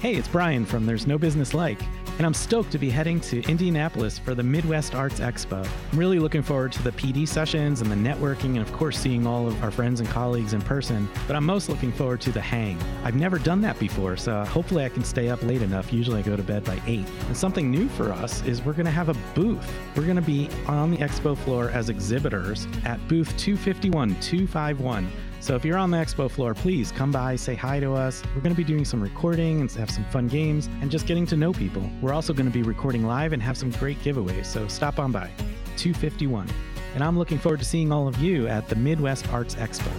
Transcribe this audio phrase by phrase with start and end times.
[0.00, 1.78] Hey, it's Brian from There's No Business Like,
[2.16, 5.68] and I'm stoked to be heading to Indianapolis for the Midwest Arts Expo.
[5.92, 9.26] I'm really looking forward to the PD sessions and the networking, and of course, seeing
[9.26, 11.06] all of our friends and colleagues in person.
[11.26, 12.78] But I'm most looking forward to the hang.
[13.04, 15.92] I've never done that before, so hopefully I can stay up late enough.
[15.92, 17.06] Usually I go to bed by 8.
[17.26, 19.70] And something new for us is we're going to have a booth.
[19.94, 25.12] We're going to be on the expo floor as exhibitors at booth 251 251.
[25.42, 28.22] So if you're on the expo floor, please come by, say hi to us.
[28.34, 31.24] We're going to be doing some recording and have some fun games and just getting
[31.26, 31.82] to know people.
[32.02, 35.12] We're also going to be recording live and have some great giveaways, so stop on
[35.12, 35.30] by.
[35.78, 36.46] 251.
[36.94, 39.90] And I'm looking forward to seeing all of you at the Midwest Arts Expo.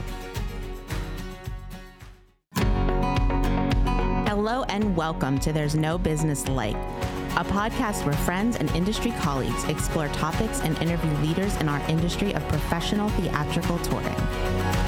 [4.27, 9.63] Hello and welcome to There's No Business Like, a podcast where friends and industry colleagues
[9.63, 14.80] explore topics and interview leaders in our industry of professional theatrical touring.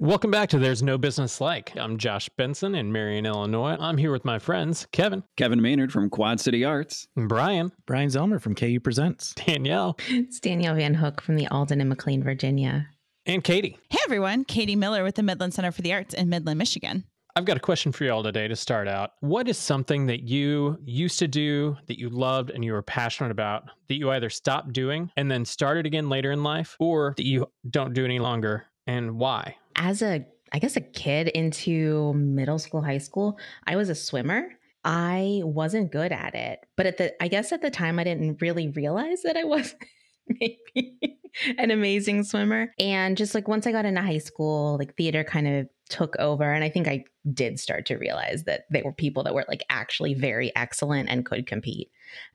[0.00, 1.72] Welcome back to There's No Business Like.
[1.76, 3.76] I'm Josh Benson in Marion, Illinois.
[3.80, 8.08] I'm here with my friends Kevin, Kevin Maynard from Quad City Arts, and Brian, Brian
[8.08, 12.88] Zelmer from KU Presents, Danielle, It's Danielle Van Hook from the Alden and McLean, Virginia.
[13.26, 13.76] and Katie.
[13.90, 17.02] Hey everyone, Katie Miller with the Midland Center for the Arts in Midland, Michigan.
[17.34, 19.12] I've got a question for y'all today to start out.
[19.20, 23.30] What is something that you used to do that you loved and you were passionate
[23.32, 27.26] about that you either stopped doing and then started again later in life or that
[27.26, 29.56] you don't do any longer and why?
[29.78, 34.48] As a, I guess, a kid into middle school, high school, I was a swimmer.
[34.84, 38.40] I wasn't good at it, but at the, I guess at the time, I didn't
[38.40, 39.74] really realize that I was
[40.28, 41.18] maybe
[41.58, 42.72] an amazing swimmer.
[42.78, 46.52] And just like once I got into high school, like theater kind of took over.
[46.52, 49.64] And I think I did start to realize that they were people that were like
[49.68, 51.90] actually very excellent and could compete.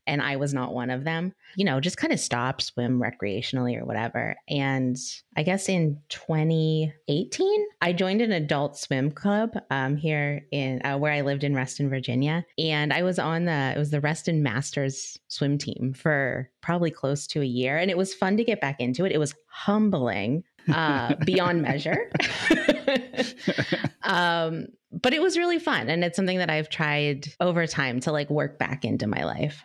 [0.05, 1.33] And I was not one of them.
[1.55, 4.35] You know, just kind of stop swim recreationally or whatever.
[4.47, 4.97] And
[5.35, 11.13] I guess in 2018, I joined an adult swim club um, here in uh, where
[11.13, 12.45] I lived in Reston, Virginia.
[12.59, 17.25] And I was on the, it was the Reston Masters swim team for probably close
[17.27, 17.77] to a year.
[17.77, 19.11] And it was fun to get back into it.
[19.11, 22.09] It was humbling uh, beyond measure.
[24.03, 25.89] um, but it was really fun.
[25.89, 29.63] And it's something that I've tried over time to like work back into my life.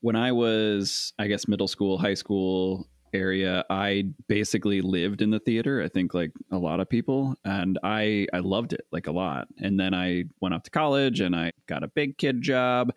[0.00, 5.38] When I was, I guess, middle school, high school area, I basically lived in the
[5.38, 5.82] theater.
[5.82, 9.48] I think like a lot of people, and I I loved it like a lot.
[9.58, 12.92] And then I went off to college and I got a big kid job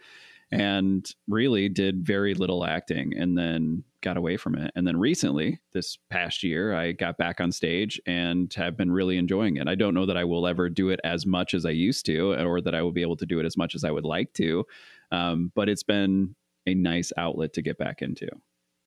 [0.51, 4.71] and really did very little acting and then got away from it.
[4.75, 9.17] And then recently, this past year, I got back on stage and have been really
[9.17, 9.67] enjoying it.
[9.67, 12.33] I don't know that I will ever do it as much as I used to,
[12.33, 14.31] or that I will be able to do it as much as I would like
[14.35, 14.63] to.
[15.11, 16.35] Um, but it's been
[16.67, 18.27] a nice outlet to get back into.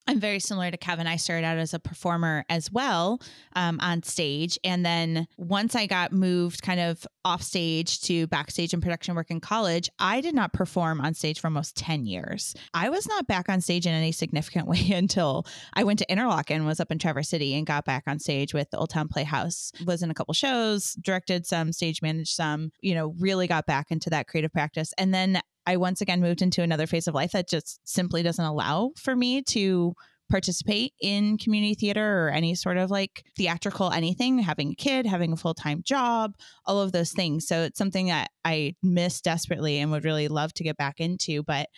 [0.09, 1.07] I'm very similar to Kevin.
[1.07, 3.21] I started out as a performer as well
[3.55, 4.59] um, on stage.
[4.65, 9.31] And then once I got moved kind of off stage to backstage and production work
[9.31, 12.55] in college, I did not perform on stage for almost 10 years.
[12.73, 16.65] I was not back on stage in any significant way until I went to Interlochen,
[16.65, 19.73] was up in Traverse City, and got back on stage with the Old Town Playhouse.
[19.85, 23.91] Was in a couple shows, directed some, stage managed some, you know, really got back
[23.91, 24.95] into that creative practice.
[24.97, 28.43] And then I once again moved into another phase of life that just simply doesn't
[28.43, 29.93] allow for me to
[30.31, 35.31] participate in community theater or any sort of like theatrical anything, having a kid, having
[35.31, 36.33] a full time job,
[36.65, 37.47] all of those things.
[37.47, 41.43] So it's something that I miss desperately and would really love to get back into.
[41.43, 41.69] But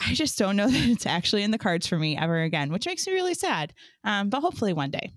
[0.00, 2.86] I just don't know that it's actually in the cards for me ever again, which
[2.86, 3.74] makes me really sad.
[4.02, 5.12] Um, but hopefully one day.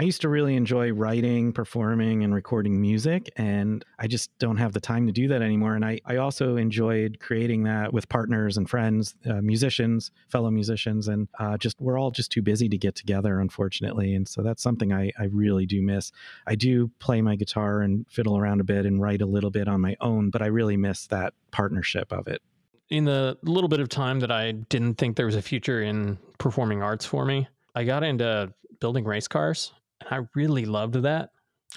[0.00, 4.72] I used to really enjoy writing, performing, and recording music, and I just don't have
[4.72, 5.74] the time to do that anymore.
[5.74, 11.08] And I, I also enjoyed creating that with partners and friends, uh, musicians, fellow musicians,
[11.08, 14.14] and uh, just we're all just too busy to get together, unfortunately.
[14.14, 16.12] And so that's something I, I really do miss.
[16.46, 19.66] I do play my guitar and fiddle around a bit and write a little bit
[19.66, 22.40] on my own, but I really miss that partnership of it.
[22.88, 26.18] In the little bit of time that I didn't think there was a future in
[26.38, 31.30] performing arts for me, I got into building race cars and I really loved that.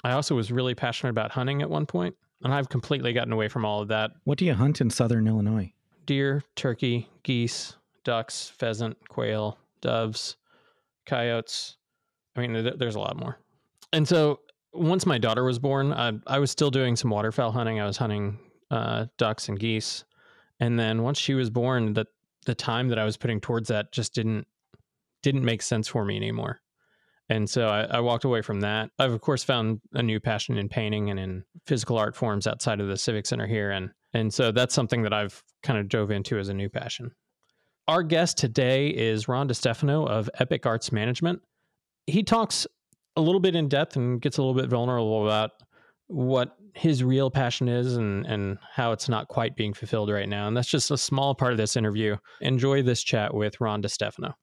[0.04, 3.48] I also was really passionate about hunting at one point, and I've completely gotten away
[3.48, 4.12] from all of that.
[4.24, 5.72] What do you hunt in southern Illinois?
[6.06, 10.36] Deer, turkey, geese, ducks, pheasant, quail, doves,
[11.06, 11.76] coyotes.
[12.36, 13.38] I mean, th- there's a lot more.
[13.92, 14.40] And so
[14.72, 17.78] once my daughter was born, I, I was still doing some waterfowl hunting.
[17.78, 18.38] I was hunting
[18.70, 20.04] uh, ducks and geese.
[20.60, 22.06] And then once she was born, the
[22.44, 24.46] the time that I was putting towards that just didn't
[25.22, 26.60] didn't make sense for me anymore.
[27.32, 28.90] And so I, I, walked away from that.
[28.98, 32.78] I've of course found a new passion in painting and in physical art forms outside
[32.78, 36.10] of the Civic Center here, and and so that's something that I've kind of dove
[36.10, 37.10] into as a new passion.
[37.88, 41.40] Our guest today is Ron DeStefano of Epic Arts Management.
[42.06, 42.66] He talks
[43.16, 45.52] a little bit in depth and gets a little bit vulnerable about
[46.08, 50.48] what his real passion is and and how it's not quite being fulfilled right now.
[50.48, 52.18] And that's just a small part of this interview.
[52.42, 54.34] Enjoy this chat with Ron DeStefano.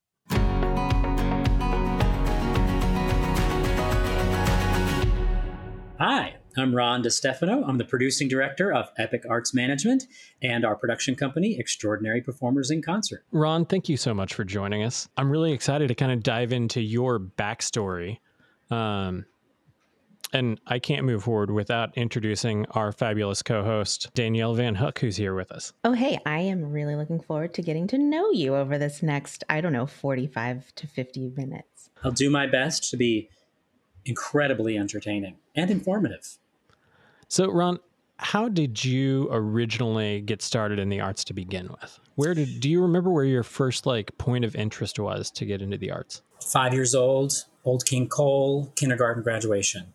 [5.99, 7.67] Hi, I'm Ron DeStefano.
[7.67, 10.05] I'm the producing director of Epic Arts Management
[10.41, 13.25] and our production company, Extraordinary Performers in Concert.
[13.33, 15.09] Ron, thank you so much for joining us.
[15.17, 18.19] I'm really excited to kind of dive into your backstory.
[18.71, 19.25] Um,
[20.31, 25.17] and I can't move forward without introducing our fabulous co host, Danielle Van Hook, who's
[25.17, 25.73] here with us.
[25.83, 29.43] Oh, hey, I am really looking forward to getting to know you over this next,
[29.49, 31.89] I don't know, 45 to 50 minutes.
[32.05, 33.29] I'll do my best to be
[34.05, 36.37] incredibly entertaining and informative.
[37.27, 37.79] So, Ron,
[38.17, 41.99] how did you originally get started in the arts to begin with?
[42.15, 45.61] Where did do you remember where your first like point of interest was to get
[45.61, 46.21] into the arts?
[46.41, 49.93] Five years old, Old King Cole, kindergarten graduation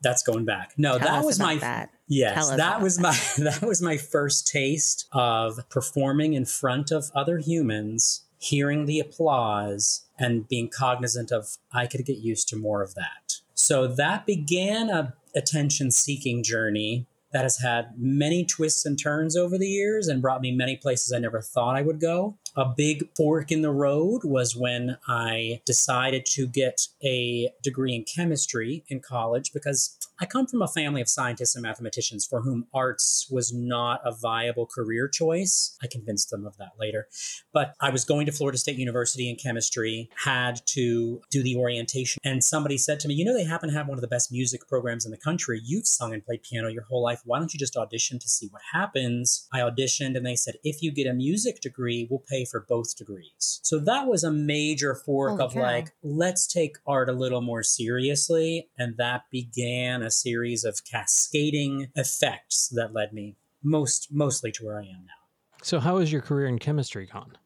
[0.00, 0.74] that's going back.
[0.76, 1.90] No, Tell that us was about my that.
[2.06, 6.44] yes, Tell us that about was my that was my first taste of performing in
[6.44, 12.48] front of other humans, hearing the applause and being cognizant of I could get used
[12.48, 13.40] to more of that.
[13.58, 19.58] So that began a attention seeking journey that has had many twists and turns over
[19.58, 22.38] the years and brought me many places I never thought I would go.
[22.56, 28.04] A big fork in the road was when I decided to get a degree in
[28.04, 32.66] chemistry in college because I come from a family of scientists and mathematicians for whom
[32.74, 35.76] arts was not a viable career choice.
[35.82, 37.06] I convinced them of that later.
[37.52, 42.20] But I was going to Florida State University in chemistry, had to do the orientation,
[42.24, 44.32] and somebody said to me, You know, they happen to have one of the best
[44.32, 45.60] music programs in the country.
[45.64, 47.20] You've sung and played piano your whole life.
[47.24, 49.46] Why don't you just audition to see what happens?
[49.52, 52.96] I auditioned, and they said, If you get a music degree, we'll pay for both
[52.96, 53.60] degrees.
[53.62, 55.60] So that was a major fork Holy of cow.
[55.60, 58.68] like, let's take art a little more seriously.
[58.78, 64.78] And that began a series of cascading effects that led me most mostly to where
[64.78, 65.18] I am now.
[65.62, 67.36] So, how has your career in chemistry gone?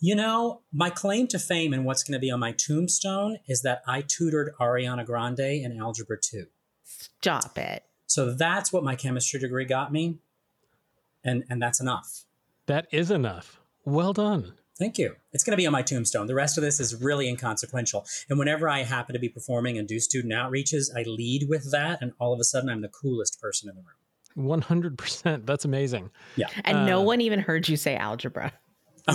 [0.00, 3.62] You know, my claim to fame and what's going to be on my tombstone is
[3.62, 6.46] that I tutored Ariana Grande in Algebra 2.
[6.82, 7.84] Stop it.
[8.06, 10.18] So that's what my chemistry degree got me.
[11.22, 12.24] And and that's enough.
[12.66, 13.60] That is enough.
[13.84, 14.54] Well done.
[14.78, 15.14] Thank you.
[15.32, 16.26] It's going to be on my tombstone.
[16.26, 18.04] The rest of this is really inconsequential.
[18.28, 22.02] And whenever I happen to be performing and do student outreaches, I lead with that.
[22.02, 24.60] And all of a sudden, I'm the coolest person in the room.
[24.60, 25.46] 100%.
[25.46, 26.10] That's amazing.
[26.34, 26.46] Yeah.
[26.64, 28.52] And no Uh, one even heard you say algebra.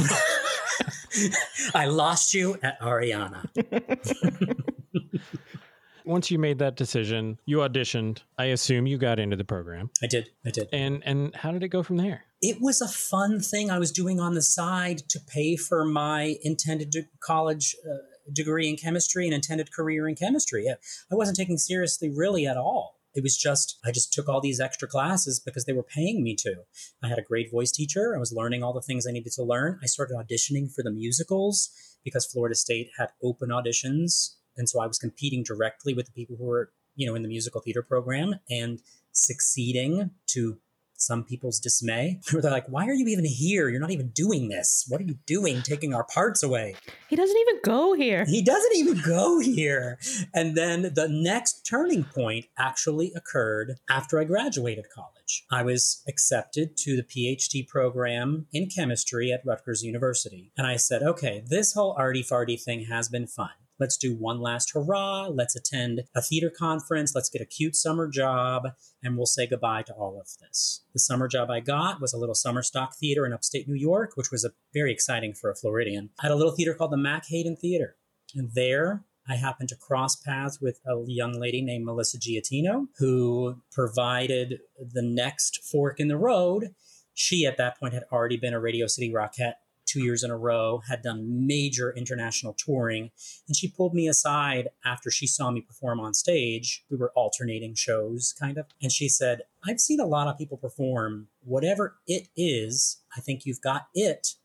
[1.76, 3.46] I lost you at Ariana.
[6.06, 8.20] Once you made that decision, you auditioned.
[8.38, 9.90] I assume you got into the program.
[10.02, 10.30] I did.
[10.46, 10.70] I did.
[10.72, 12.24] And and how did it go from there?
[12.42, 16.38] It was a fun thing I was doing on the side to pay for my
[16.42, 17.98] intended de- college uh,
[18.32, 20.70] degree in chemistry and intended career in chemistry.
[20.70, 20.78] I-
[21.12, 22.96] I wasn't taking seriously really at all.
[23.14, 26.36] It was just, I just took all these extra classes because they were paying me
[26.36, 26.64] to.
[27.04, 28.16] I had a great voice teacher.
[28.16, 29.80] I was learning all the things I needed to learn.
[29.84, 31.72] I started auditioning for the musicals
[32.06, 34.36] because Florida State had open auditions.
[34.56, 37.28] And so I was competing directly with the people who were, you know, in the
[37.28, 38.80] musical theater program and
[39.12, 40.60] succeeding to
[41.00, 42.20] some people's dismay.
[42.32, 43.70] Where they're like, why are you even here?
[43.70, 44.86] You're not even doing this.
[44.88, 46.76] What are you doing taking our parts away?
[47.10, 48.26] He doesn't even go here.
[48.26, 49.98] He doesn't even go here.
[50.34, 55.46] And then the next turning point actually occurred after I graduated college.
[55.52, 60.52] I was accepted to the PhD program in chemistry at Rutgers University.
[60.58, 63.50] And I said, okay, this whole arty farty thing has been fun.
[63.80, 65.28] Let's do one last hurrah.
[65.28, 67.16] Let's attend a theater conference.
[67.16, 68.68] Let's get a cute summer job,
[69.02, 70.84] and we'll say goodbye to all of this.
[70.94, 74.12] The summer job I got was a little summer stock theater in upstate New York,
[74.16, 76.10] which was a, very exciting for a Floridian.
[76.20, 77.96] I had a little theater called the Mac Haydn Theater.
[78.36, 83.62] And there I happened to cross paths with a young lady named Melissa Giattino, who
[83.72, 86.74] provided the next fork in the road.
[87.14, 89.56] She, at that point, had already been a Radio City Rockette
[89.90, 93.12] two years in a row, had done major international touring.
[93.48, 96.84] And she pulled me aside after she saw me perform on stage.
[96.90, 98.66] We were alternating shows, kind of.
[98.82, 101.28] And she said, I've seen a lot of people perform.
[101.44, 104.36] Whatever it is, I think you've got it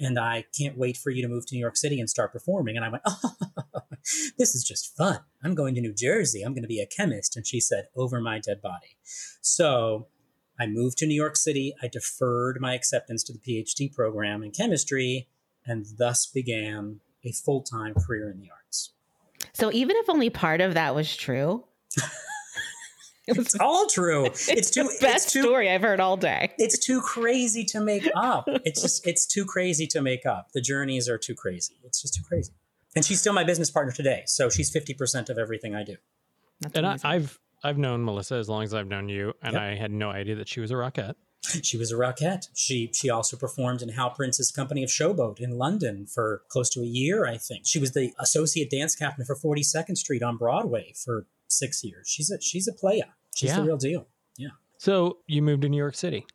[0.00, 2.76] and I can't wait for you to move to New York City and start performing.
[2.76, 3.32] And I went, oh,
[4.38, 5.20] this is just fun.
[5.44, 6.42] I'm going to New Jersey.
[6.42, 7.36] I'm going to be a chemist.
[7.36, 8.96] And she said, over my dead body.
[9.42, 10.08] So
[10.60, 11.74] I moved to New York City.
[11.82, 15.26] I deferred my acceptance to the PhD program in chemistry
[15.66, 18.90] and thus began a full time career in the arts.
[19.54, 21.64] So even if only part of that was true,
[23.26, 24.26] it was It's all true.
[24.48, 26.52] It's too, the best it's too, story I've heard all day.
[26.58, 28.46] it's too crazy to make up.
[28.64, 30.48] It's just it's too crazy to make up.
[30.52, 31.74] The journeys are too crazy.
[31.84, 32.52] It's just too crazy.
[32.94, 35.96] And she's still my business partner today, so she's fifty percent of everything I do.
[36.60, 36.98] That's And I.
[37.04, 39.62] I've I've known Melissa as long as I've known you, and Yep.
[39.62, 41.14] I had no idea that she was a rockette.
[41.62, 42.48] She was a rockette.
[42.54, 46.80] She she also performed in Hal Prince's company of Showboat in London for close to
[46.80, 47.66] a year, I think.
[47.66, 52.06] She was the associate dance captain for 42nd Street on Broadway for six years.
[52.08, 53.04] She's a she's a playa.
[53.34, 54.06] She's the real deal.
[54.36, 54.48] Yeah.
[54.76, 56.26] So you moved to New York City.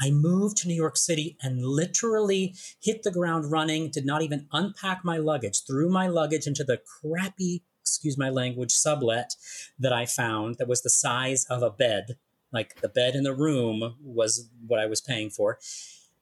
[0.00, 4.48] I moved to New York City and literally hit the ground running, did not even
[4.52, 9.34] unpack my luggage, threw my luggage into the crappy, excuse my language, sublet
[9.78, 12.18] that I found that was the size of a bed.
[12.52, 15.58] Like the bed in the room was what I was paying for.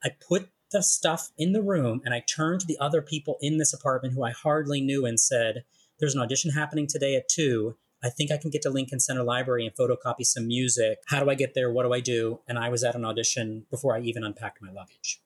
[0.04, 3.58] I put the stuff in the room and I turned to the other people in
[3.58, 5.64] this apartment who I hardly knew and said,
[6.00, 7.76] There's an audition happening today at two.
[8.02, 10.98] I think I can get to Lincoln Center Library and photocopy some music.
[11.08, 11.70] How do I get there?
[11.70, 12.40] What do I do?
[12.46, 15.20] And I was at an audition before I even unpacked my luggage.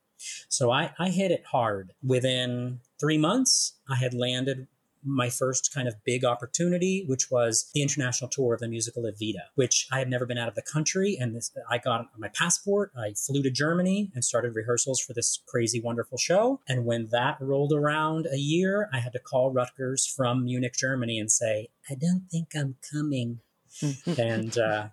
[0.48, 1.92] So I, I hit it hard.
[2.02, 4.68] Within three months, I had landed
[5.04, 9.44] my first kind of big opportunity, which was the international tour of the musical Evita,
[9.54, 11.16] which I had never been out of the country.
[11.18, 12.92] And this, I got my passport.
[12.96, 16.60] I flew to Germany and started rehearsals for this crazy, wonderful show.
[16.68, 21.18] And when that rolled around a year, I had to call Rutgers from Munich, Germany,
[21.18, 23.40] and say, "I don't think I'm coming."
[24.18, 24.88] And uh,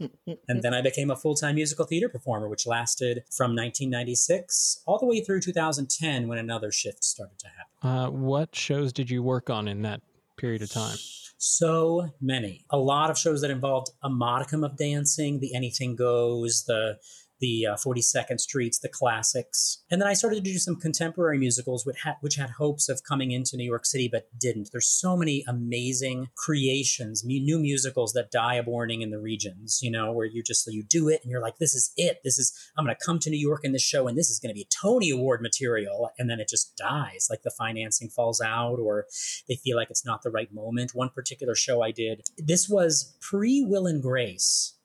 [0.48, 5.00] and then I became a full time musical theater performer, which lasted from 1996 all
[5.00, 7.90] the way through 2010 when another shift started to happen.
[7.90, 10.02] Uh, what shows did you work on in that
[10.38, 10.98] period of time?
[11.40, 16.64] So many, a lot of shows that involved a modicum of dancing, the Anything Goes,
[16.66, 16.98] the
[17.40, 19.84] the uh, 42nd Streets, the classics.
[19.90, 23.04] And then I started to do some contemporary musicals, which had, which had hopes of
[23.04, 24.70] coming into New York City, but didn't.
[24.72, 29.92] There's so many amazing creations, new musicals that die a borning in the regions, you
[29.92, 32.20] know, where you just, you do it and you're like, this is it.
[32.24, 34.40] This is, I'm going to come to New York in this show and this is
[34.40, 36.10] going to be Tony Award material.
[36.18, 39.06] And then it just dies, like the financing falls out or
[39.48, 40.92] they feel like it's not the right moment.
[40.94, 44.77] One particular show I did, this was pre Will and Grace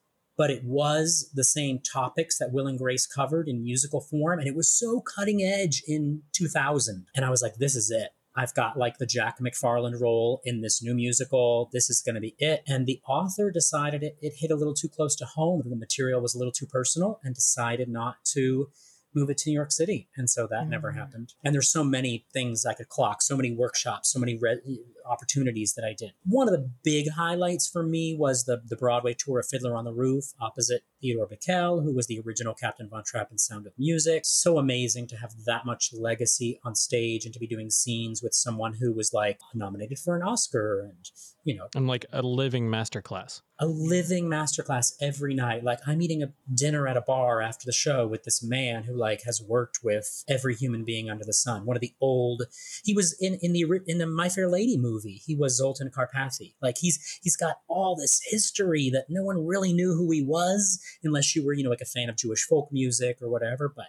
[0.42, 4.40] but it was the same topics that Will and Grace covered in musical form.
[4.40, 7.06] And it was so cutting edge in 2000.
[7.14, 8.08] And I was like, this is it.
[8.34, 11.70] I've got like the Jack McFarland role in this new musical.
[11.72, 12.64] This is going to be it.
[12.66, 15.62] And the author decided it, it hit a little too close to home.
[15.64, 18.68] The material was a little too personal and decided not to
[19.14, 20.08] move it to New York City.
[20.16, 20.96] And so that never Mm.
[20.96, 21.34] happened.
[21.44, 24.60] And there's so many things I could clock, so many workshops, so many re-
[25.06, 26.12] opportunities that I did.
[26.24, 29.84] One of the big highlights for me was the, the Broadway tour of Fiddler on
[29.84, 33.72] the Roof opposite Theodore Bikel, who was the original Captain Von Trapp in Sound of
[33.76, 34.22] Music.
[34.24, 38.32] So amazing to have that much legacy on stage and to be doing scenes with
[38.32, 41.10] someone who was like nominated for an Oscar and,
[41.44, 43.42] you know, I'm like a living masterclass.
[43.58, 45.64] a living masterclass every night.
[45.64, 48.96] Like I'm eating a dinner at a bar after the show with this man who
[48.96, 51.66] like has worked with every human being under the sun.
[51.66, 52.44] One of the old,
[52.84, 55.20] he was in in the in the My Fair Lady movie.
[55.24, 56.54] He was Zoltan Karpathy.
[56.62, 60.80] Like he's he's got all this history that no one really knew who he was
[61.02, 63.72] unless you were you know like a fan of Jewish folk music or whatever.
[63.74, 63.86] But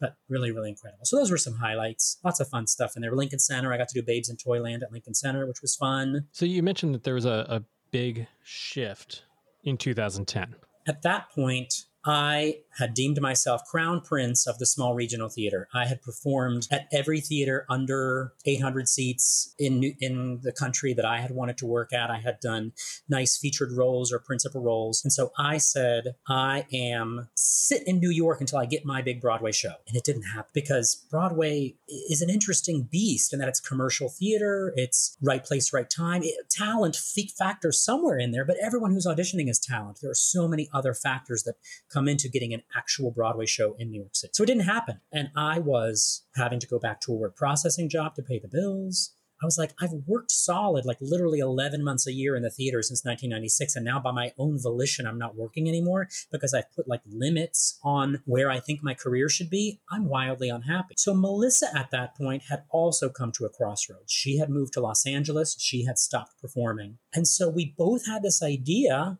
[0.00, 1.04] but really, really incredible.
[1.04, 2.18] So those were some highlights.
[2.24, 3.14] Lots of fun stuff in there.
[3.14, 6.26] Lincoln Center, I got to do Babes in Toyland at Lincoln Center, which was fun.
[6.32, 9.22] So you mentioned that there was a, a big shift
[9.64, 10.54] in 2010.
[10.86, 15.68] At that point, I had deemed myself crown prince of the small regional theater.
[15.74, 21.20] I had performed at every theater under 800 seats in in the country that I
[21.20, 22.10] had wanted to work at.
[22.10, 22.72] I had done
[23.08, 28.10] nice featured roles or principal roles, and so I said, "I am sit in New
[28.10, 32.22] York until I get my big Broadway show." And it didn't happen because Broadway is
[32.22, 36.96] an interesting beast in that it's commercial theater, it's right place, right time, it, talent
[37.38, 39.98] factor somewhere in there, but everyone who's auditioning is talent.
[40.00, 41.56] There are so many other factors that
[41.88, 44.32] come into getting an actual Broadway show in New York City.
[44.34, 45.00] So it didn't happen.
[45.12, 48.48] And I was having to go back to a word processing job to pay the
[48.48, 49.12] bills.
[49.42, 52.80] I was like, I've worked solid, like literally 11 months a year in the theater
[52.82, 53.76] since 1996.
[53.76, 57.78] And now, by my own volition, I'm not working anymore because I've put like limits
[57.82, 59.80] on where I think my career should be.
[59.90, 60.94] I'm wildly unhappy.
[60.96, 64.10] So, Melissa at that point had also come to a crossroads.
[64.10, 66.98] She had moved to Los Angeles, she had stopped performing.
[67.14, 69.18] And so, we both had this idea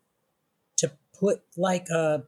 [0.78, 2.24] to put like a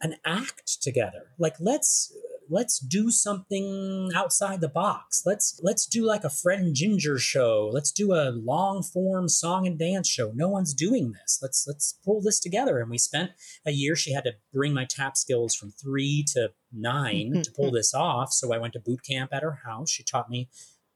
[0.00, 1.32] an act together.
[1.38, 2.12] Like let's
[2.48, 5.22] let's do something outside the box.
[5.24, 7.70] Let's let's do like a fred and ginger show.
[7.72, 10.32] Let's do a long form song and dance show.
[10.34, 11.38] No one's doing this.
[11.42, 12.78] Let's let's pull this together.
[12.78, 13.32] And we spent
[13.64, 17.70] a year she had to bring my tap skills from three to nine to pull
[17.70, 18.32] this off.
[18.32, 19.90] So i went to boot camp at her house.
[19.90, 20.48] She taught me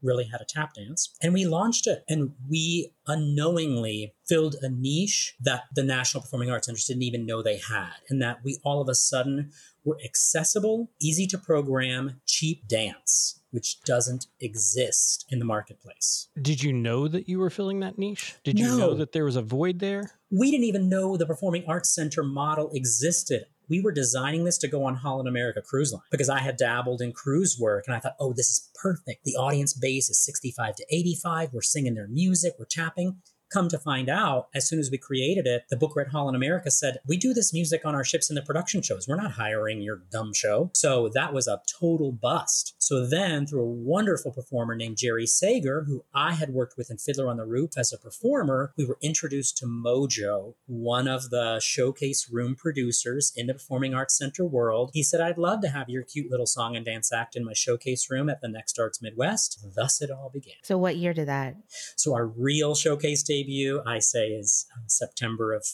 [0.02, 1.14] really had a tap dance.
[1.23, 6.66] And we launched it and we unknowingly filled a niche that the National Performing Arts
[6.66, 7.95] Center didn't even know they had.
[8.09, 9.50] And that we all of a sudden
[9.85, 16.28] were accessible, easy to program, cheap dance, which doesn't exist in the marketplace.
[16.40, 18.37] Did you know that you were filling that niche?
[18.45, 20.19] Did you know that there was a void there?
[20.30, 23.47] We didn't even know the Performing Arts Center model existed.
[23.71, 27.00] We were designing this to go on Holland America Cruise Line because I had dabbled
[27.00, 29.25] in cruise work and I thought, oh, this is perfect.
[29.25, 31.55] The audience base is 65 to 85.
[31.55, 33.23] We're singing their music, we're tapping.
[33.52, 36.35] Come to find out, as soon as we created it, the Book Red Hall in
[36.35, 39.09] America said, We do this music on our ships in the production shows.
[39.09, 40.71] We're not hiring your dumb show.
[40.73, 42.76] So that was a total bust.
[42.78, 46.99] So then, through a wonderful performer named Jerry Sager, who I had worked with in
[46.99, 51.61] Fiddler on the Roof as a performer, we were introduced to Mojo, one of the
[51.61, 54.90] showcase room producers in the Performing Arts Center world.
[54.92, 57.52] He said, I'd love to have your cute little song and dance act in my
[57.54, 59.64] showcase room at the Next Arts Midwest.
[59.75, 60.54] Thus it all began.
[60.62, 61.57] So what year did that?
[61.97, 65.64] So our real showcase debut, I say, is uh, September of,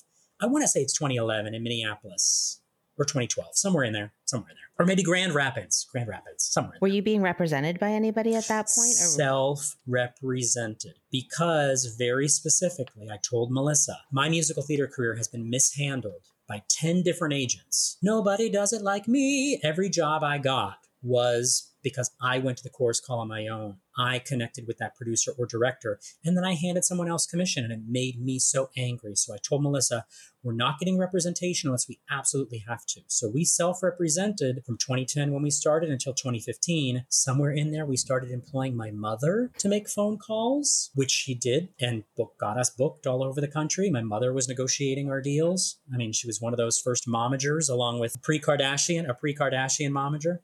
[0.41, 2.61] I want to say it's 2011 in Minneapolis
[2.99, 6.79] or 2012, somewhere in there, somewhere in there, or maybe Grand Rapids, Grand Rapids, somewhere.
[6.81, 8.93] Were you being represented by anybody at that point?
[8.93, 15.51] Or Self represented because, very specifically, I told Melissa, my musical theater career has been
[15.51, 17.99] mishandled by 10 different agents.
[18.03, 19.61] Nobody does it like me.
[19.63, 23.77] Every job I got was because I went to the chorus call on my own.
[23.99, 27.73] I connected with that producer or director, and then I handed someone else commission, and
[27.73, 29.15] it made me so angry.
[29.15, 30.05] So I told Melissa,
[30.47, 33.01] we're not getting representation unless we absolutely have to.
[33.09, 37.05] So we self represented from 2010 when we started until 2015.
[37.09, 41.71] Somewhere in there, we started employing my mother to make phone calls, which she did
[41.81, 43.91] and book, got us booked all over the country.
[43.91, 45.79] My mother was negotiating our deals.
[45.93, 49.35] I mean, she was one of those first momagers, along with pre Kardashian, a pre
[49.35, 50.39] Kardashian momager.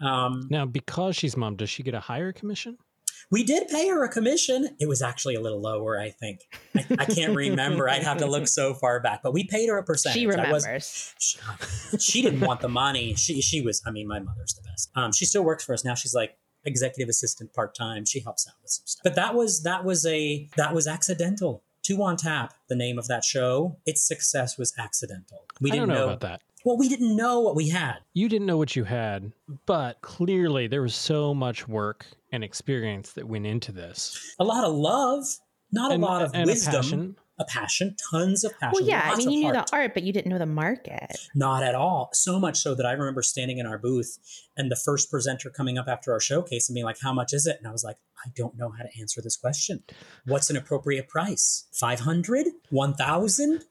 [0.00, 2.78] Um, Now, because she's mom, does she get a higher commission?
[3.30, 4.74] we did pay her a commission.
[4.80, 6.40] It was actually a little lower, I think.
[6.74, 7.86] I, I can't remember.
[7.86, 10.18] I'd have to look so far back, but we paid her a percentage.
[10.18, 11.14] she I was- remembers.
[11.18, 11.38] she,
[11.98, 13.14] she didn't want the money.
[13.16, 13.82] She she was.
[13.84, 14.90] I mean, my mother's the best.
[14.94, 15.94] Um, she still works for us now.
[15.94, 18.06] She's like executive assistant part time.
[18.06, 19.02] She helps out with some stuff.
[19.04, 21.62] But that was that was a that was accidental.
[21.82, 23.76] Two on tap, the name of that show.
[23.84, 25.44] Its success was accidental.
[25.60, 26.40] We didn't don't know, know, about that.
[26.68, 27.94] Well, we didn't know what we had.
[28.12, 29.32] You didn't know what you had,
[29.64, 34.34] but clearly there was so much work and experience that went into this.
[34.38, 35.24] A lot of love,
[35.72, 36.74] not and, a lot of and wisdom.
[36.74, 37.16] a passion.
[37.38, 38.72] A passion, tons of passion.
[38.74, 39.10] Well, yeah.
[39.10, 39.68] I mean, you knew heart.
[39.68, 41.16] the art, but you didn't know the market.
[41.34, 42.10] Not at all.
[42.12, 44.18] So much so that I remember standing in our booth
[44.54, 47.46] and the first presenter coming up after our showcase and being like, How much is
[47.46, 47.56] it?
[47.56, 49.84] And I was like, I don't know how to answer this question.
[50.26, 51.66] What's an appropriate price?
[51.72, 52.48] 500?
[52.68, 53.64] 1000?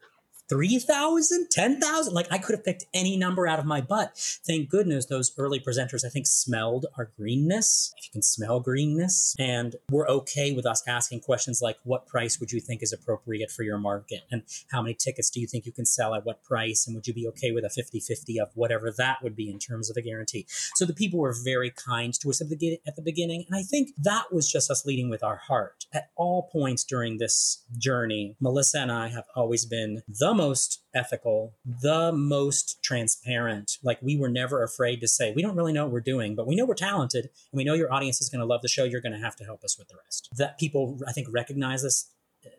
[0.49, 4.17] 3000 10,000 like I could have picked any number out of my butt.
[4.45, 7.93] Thank goodness those early presenters I think smelled our greenness.
[7.97, 12.39] If you can smell greenness and were okay with us asking questions like what price
[12.39, 15.65] would you think is appropriate for your market and how many tickets do you think
[15.65, 18.49] you can sell at what price and would you be okay with a 50-50 of
[18.55, 20.45] whatever that would be in terms of a guarantee.
[20.75, 23.63] So the people were very kind to us at the at the beginning and I
[23.63, 25.85] think that was just us leading with our heart.
[25.93, 31.55] At all points during this journey, Melissa and I have always been the most ethical,
[31.65, 33.77] the most transparent.
[33.83, 36.47] Like we were never afraid to say, we don't really know what we're doing, but
[36.47, 38.83] we know we're talented and we know your audience is going to love the show.
[38.83, 40.29] You're going to have to help us with the rest.
[40.37, 42.09] That people, I think, recognize us,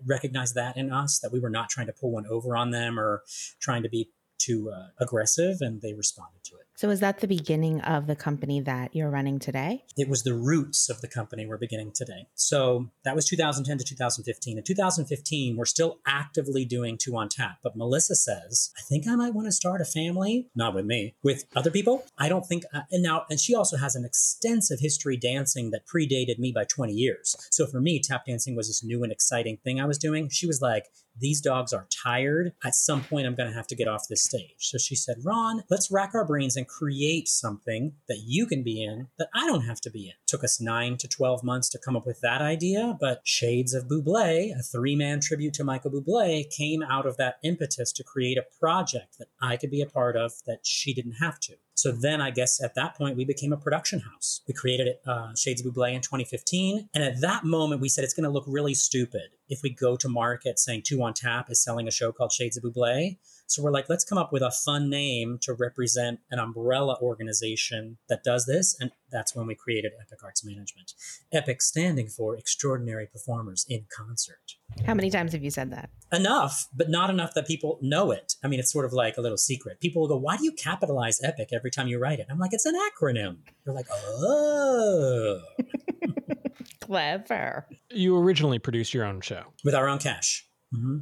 [0.05, 2.99] recognize that in us, that we were not trying to pull one over on them
[2.99, 3.23] or
[3.61, 6.68] trying to be too uh, aggressive, and they responded to it.
[6.79, 9.83] So is that the beginning of the company that you're running today?
[9.97, 12.29] It was the roots of the company we're beginning today.
[12.37, 14.59] So that was 2010 to 2015.
[14.59, 17.59] In 2015, we're still actively doing two on tap.
[17.65, 21.17] But Melissa says, I think I might want to start a family, not with me,
[21.21, 22.07] with other people.
[22.17, 25.85] I don't think, uh, and now, and she also has an extensive history dancing that
[25.85, 27.35] predated me by 20 years.
[27.51, 30.29] So for me, tap dancing was this new and exciting thing I was doing.
[30.29, 30.85] She was like,
[31.21, 32.53] these dogs are tired.
[32.65, 34.55] At some point, I'm going to have to get off this stage.
[34.59, 38.85] So she said, Ron, let's rack our brains and create something that you can be
[38.85, 40.15] in that I don't have to be in.
[40.27, 43.89] took us nine to 12 months to come up with that idea, but Shades of
[43.89, 48.39] Buble, a three man tribute to Michael Bublé, came out of that impetus to create
[48.39, 51.55] a project that I could be a part of that she didn't have to.
[51.79, 54.41] So then I guess at that point we became a production house.
[54.49, 56.89] We created uh, Shades of Buble in 2015.
[56.93, 59.97] And at that moment we said it's going to look really stupid if we go
[59.97, 63.17] to market saying Two on Tap is selling a show called Shades of Buble.
[63.51, 67.97] So we're like, let's come up with a fun name to represent an umbrella organization
[68.11, 68.77] that does this.
[68.79, 70.93] And that's when we created Epic Arts Management.
[71.33, 74.57] Epic standing for Extraordinary Performers in Concert
[74.87, 75.89] How many times have you said that?
[76.13, 78.35] enough, but not enough that people know it.
[78.45, 79.81] I mean, it's sort of like a little secret.
[79.81, 82.27] People will go, Why do you capitalize epic every time you write it?
[82.31, 83.39] I'm like, It's an acronym.
[83.65, 85.41] They're like, Oh.
[86.81, 87.67] Clever.
[87.91, 89.45] You originally produced your own show.
[89.65, 90.47] with our own cash.
[90.75, 90.99] hmm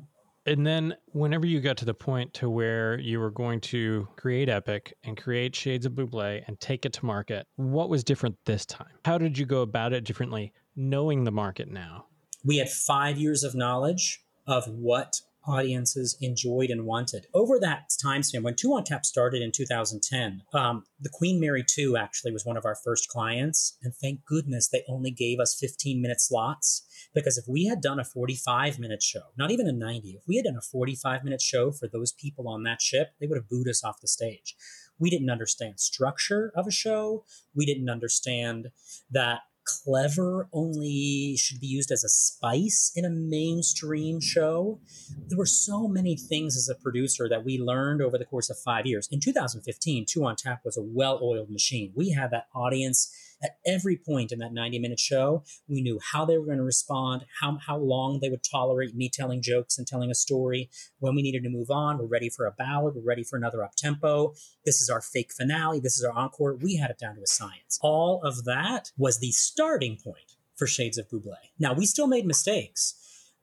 [0.47, 4.49] And then whenever you got to the point to where you were going to create
[4.49, 8.65] Epic and create Shades of Buble and take it to market, what was different this
[8.65, 8.87] time?
[9.05, 12.07] How did you go about it differently knowing the market now?
[12.47, 17.27] we had five years of knowledge of what audiences enjoyed and wanted.
[17.35, 21.65] Over that time span, when Two on Tap started in 2010, um, the Queen Mary
[21.67, 23.77] 2 actually was one of our first clients.
[23.83, 26.87] And thank goodness they only gave us 15 minute slots.
[27.15, 30.37] Because if we had done a 45 minute show, not even a 90, if we
[30.37, 33.49] had done a 45 minute show for those people on that ship, they would have
[33.49, 34.57] booed us off the stage.
[34.99, 37.25] We didn't understand structure of a show.
[37.55, 38.69] We didn't understand
[39.11, 44.81] that clever only should be used as a spice in a mainstream show.
[45.29, 48.59] There were so many things as a producer that we learned over the course of
[48.59, 49.09] five years.
[49.11, 51.93] In 2015, Two on Tap was a well oiled machine.
[51.95, 55.45] We had that audience at every point in that 90 minute show.
[55.69, 59.11] We knew how they were going to respond, how, how long they would tolerate me
[59.13, 61.99] telling jokes and telling a story, when we needed to move on.
[61.99, 64.35] We're ready for a ballad, we're ready for another up tempo.
[64.65, 66.57] This is our fake finale, this is our encore.
[66.57, 67.79] We had it down to a science.
[67.83, 71.35] All of that was the starting point for Shades of Buble.
[71.59, 72.95] Now, we still made mistakes.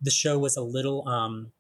[0.02, 1.52] The show was a little um,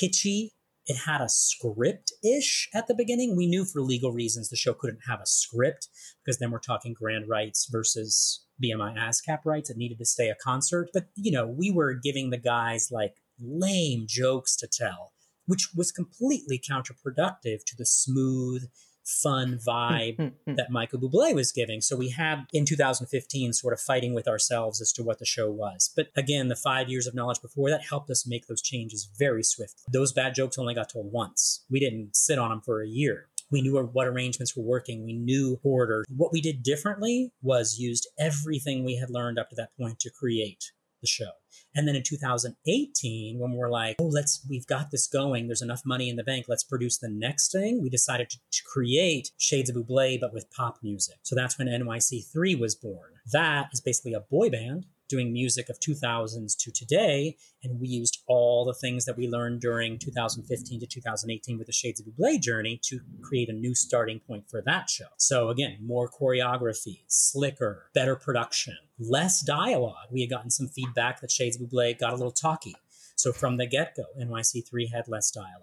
[0.00, 0.50] kitschy.
[0.86, 3.36] It had a script ish at the beginning.
[3.36, 5.88] We knew for legal reasons the show couldn't have a script
[6.24, 9.68] because then we're talking grand rights versus BMI ASCAP rights.
[9.68, 10.90] It needed to stay a concert.
[10.94, 15.12] But, you know, we were giving the guys like lame jokes to tell,
[15.46, 18.68] which was completely counterproductive to the smooth,
[19.06, 20.54] fun vibe hmm, hmm.
[20.56, 21.80] that Michael Bublé was giving.
[21.80, 25.50] So we had in 2015 sort of fighting with ourselves as to what the show
[25.50, 25.92] was.
[25.94, 29.42] But again, the five years of knowledge before that helped us make those changes very
[29.42, 29.84] swiftly.
[29.92, 31.64] Those bad jokes only got told once.
[31.70, 33.28] We didn't sit on them for a year.
[33.50, 35.04] We knew what arrangements were working.
[35.04, 36.04] We knew order.
[36.08, 40.10] What we did differently was used everything we had learned up to that point to
[40.10, 41.30] create the show.
[41.74, 45.82] And then in 2018, when we're like, oh, let's, we've got this going, there's enough
[45.84, 49.70] money in the bank, let's produce the next thing, we decided to, to create Shades
[49.70, 51.16] of Buble, but with pop music.
[51.22, 53.12] So that's when NYC3 was born.
[53.32, 57.36] That is basically a boy band doing music of 2000s to today.
[57.62, 61.72] And we used all the things that we learned during 2015 to 2018 with the
[61.72, 65.06] Shades of Buble journey to create a new starting point for that show.
[65.16, 70.08] So again, more choreography, slicker, better production, less dialogue.
[70.10, 72.74] We had gotten some feedback that Shades of Buble got a little talky.
[73.14, 75.62] So from the get go, NYC3 had less dialogue.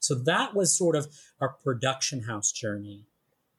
[0.00, 1.08] So that was sort of
[1.40, 3.04] our production house journey.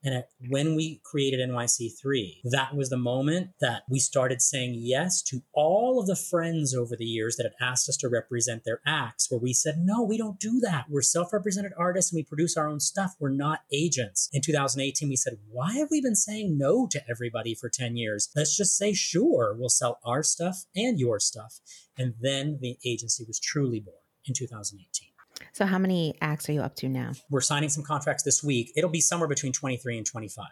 [0.04, 5.44] And when we created NYC3, that was the moment that we started saying yes to
[5.54, 9.30] all of the friends over the years that had asked us to represent their acts,
[9.30, 10.86] where we said, no, we don't do that.
[10.90, 13.16] We're self represented artists and we produce our own stuff.
[13.20, 14.30] We're not agents.
[14.34, 18.30] In 2018, we said, why have we been saying no to everybody for 10 years?
[18.36, 21.60] Let's just say, sure, we'll sell our stuff and your stuff.
[21.98, 25.11] And then the agency was truly born in 2018.
[25.54, 27.12] So, how many acts are you up to now?
[27.30, 28.72] We're signing some contracts this week.
[28.76, 30.46] It'll be somewhere between 23 and 25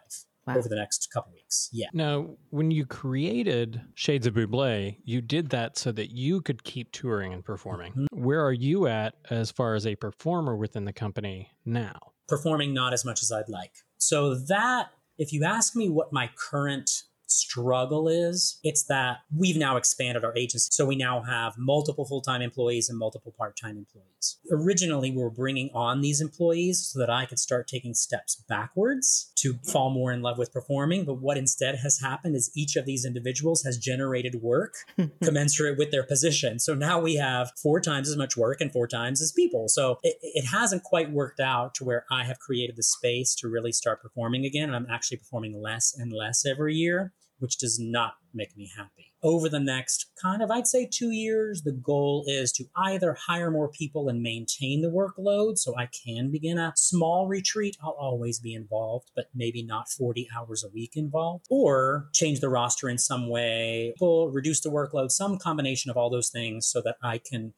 [0.46, 0.56] Wow.
[0.56, 1.68] over the next couple weeks.
[1.72, 1.88] Yeah.
[1.92, 6.92] Now, when you created Shades of Buble, you did that so that you could keep
[6.92, 7.92] touring and performing.
[7.92, 8.06] Mhm.
[8.12, 11.98] Where are you at as far as a performer within the company now?
[12.26, 13.72] Performing not as much as I'd like.
[13.98, 19.76] So, that, if you ask me what my current struggle is, it's that we've now
[19.76, 20.68] expanded our agency.
[20.72, 24.38] So we now have multiple full time employees and multiple part time employees.
[24.50, 29.32] Originally, we were bringing on these employees so that I could start taking steps backwards
[29.36, 31.04] to fall more in love with performing.
[31.04, 34.74] But what instead has happened is each of these individuals has generated work
[35.22, 36.58] commensurate with their position.
[36.58, 39.68] So now we have four times as much work and four times as people.
[39.68, 43.48] So it, it hasn't quite worked out to where I have created the space to
[43.48, 44.64] really start performing again.
[44.64, 49.12] And I'm actually performing less and less every year, which does not make me happy.
[49.22, 53.50] Over the next kind of, I'd say two years, the goal is to either hire
[53.50, 57.76] more people and maintain the workload so I can begin a small retreat.
[57.82, 62.48] I'll always be involved, but maybe not 40 hours a week involved, or change the
[62.48, 66.96] roster in some way, reduce the workload, some combination of all those things so that
[67.02, 67.52] I can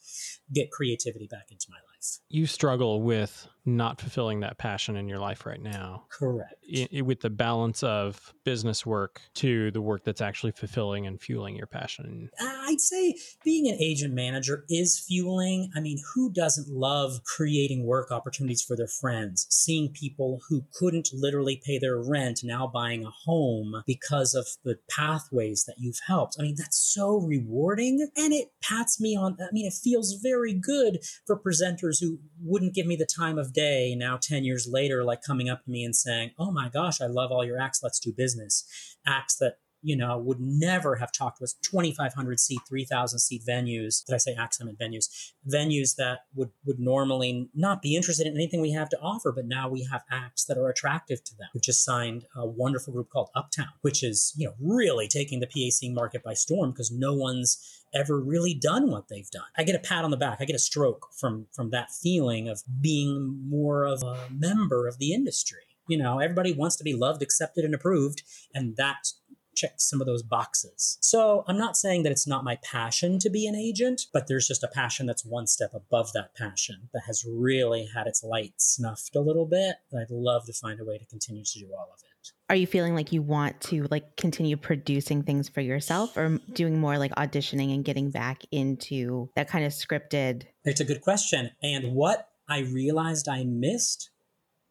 [0.53, 2.18] get creativity back into my life.
[2.29, 6.05] You struggle with not fulfilling that passion in your life right now.
[6.11, 6.55] Correct.
[6.75, 11.20] i- i- with the balance of business work to the work that's actually fulfilling and
[11.20, 12.31] fueling your passion.
[12.40, 15.70] I'd say being an agent manager is fueling.
[15.75, 19.46] I mean, who doesn't love creating work opportunities for their friends?
[19.51, 24.79] Seeing people who couldn't literally pay their rent now buying a home because of the
[24.88, 26.37] pathways that you've helped.
[26.38, 29.37] I mean, that's so rewarding and it pats me on.
[29.40, 33.52] I mean, it feels very good for presenters who wouldn't give me the time of
[33.53, 37.01] day now 10 years later, like coming up to me and saying, Oh my gosh,
[37.01, 37.83] I love all your acts.
[37.83, 38.97] Let's do business.
[39.07, 44.05] Acts that you know, would never have talked with 2,500 seat, 3,000 seat venues.
[44.05, 45.33] Did I say accident venues?
[45.49, 49.47] Venues that would, would normally not be interested in anything we have to offer, but
[49.47, 51.49] now we have acts that are attractive to them.
[51.55, 55.47] We've just signed a wonderful group called Uptown, which is, you know, really taking the
[55.47, 59.45] PAC market by storm because no one's ever really done what they've done.
[59.57, 60.38] I get a pat on the back.
[60.40, 64.99] I get a stroke from from that feeling of being more of a member of
[64.99, 65.61] the industry.
[65.88, 68.23] You know, everybody wants to be loved, accepted, and approved,
[68.55, 69.09] and that
[69.55, 70.99] checks some of those boxes.
[71.01, 74.49] So I'm not saying that it's not my passion to be an agent, but there's
[74.49, 78.55] just a passion that's one step above that passion that has really had its light
[78.57, 79.77] snuffed a little bit.
[79.97, 82.33] I'd love to find a way to continue to do all of it.
[82.49, 86.79] Are you feeling like you want to like continue producing things for yourself or doing
[86.79, 90.45] more like auditioning and getting back into that kind of scripted?
[90.65, 91.51] It's a good question.
[91.62, 94.11] And what I realized I missed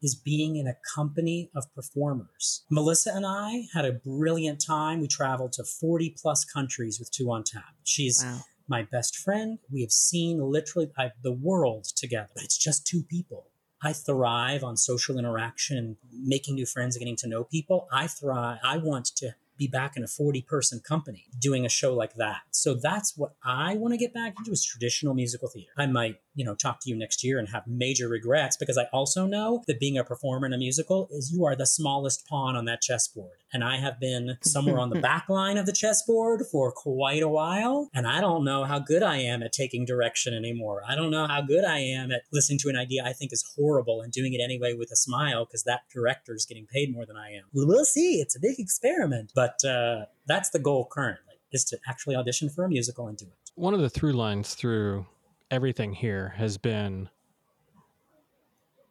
[0.02, 2.64] is being in a company of performers.
[2.70, 5.00] Melissa and I had a brilliant time.
[5.00, 7.74] We traveled to 40 plus countries with Two on Tap.
[7.84, 8.40] She's wow.
[8.68, 9.58] my best friend.
[9.70, 10.90] We have seen literally
[11.22, 13.48] the world together, but it's just two people.
[13.84, 17.88] I thrive on social interaction, making new friends, getting to know people.
[17.92, 18.58] I thrive.
[18.64, 22.40] I want to be back in a 40 person company doing a show like that.
[22.50, 25.70] So that's what I want to get back into is traditional musical theater.
[25.76, 28.84] I might, you know, talk to you next year and have major regrets because I
[28.92, 32.56] also know that being a performer in a musical is you are the smallest pawn
[32.56, 33.38] on that chessboard.
[33.52, 37.28] And I have been somewhere on the back line of the chessboard for quite a
[37.28, 37.90] while.
[37.94, 40.82] And I don't know how good I am at taking direction anymore.
[40.88, 43.44] I don't know how good I am at listening to an idea I think is
[43.56, 47.04] horrible and doing it anyway with a smile because that director is getting paid more
[47.04, 47.44] than I am.
[47.52, 48.20] We'll see.
[48.20, 49.32] It's a big experiment.
[49.34, 53.26] But uh, that's the goal currently is to actually audition for a musical and do
[53.26, 53.50] it.
[53.54, 55.06] One of the through lines through
[55.52, 57.08] everything here has been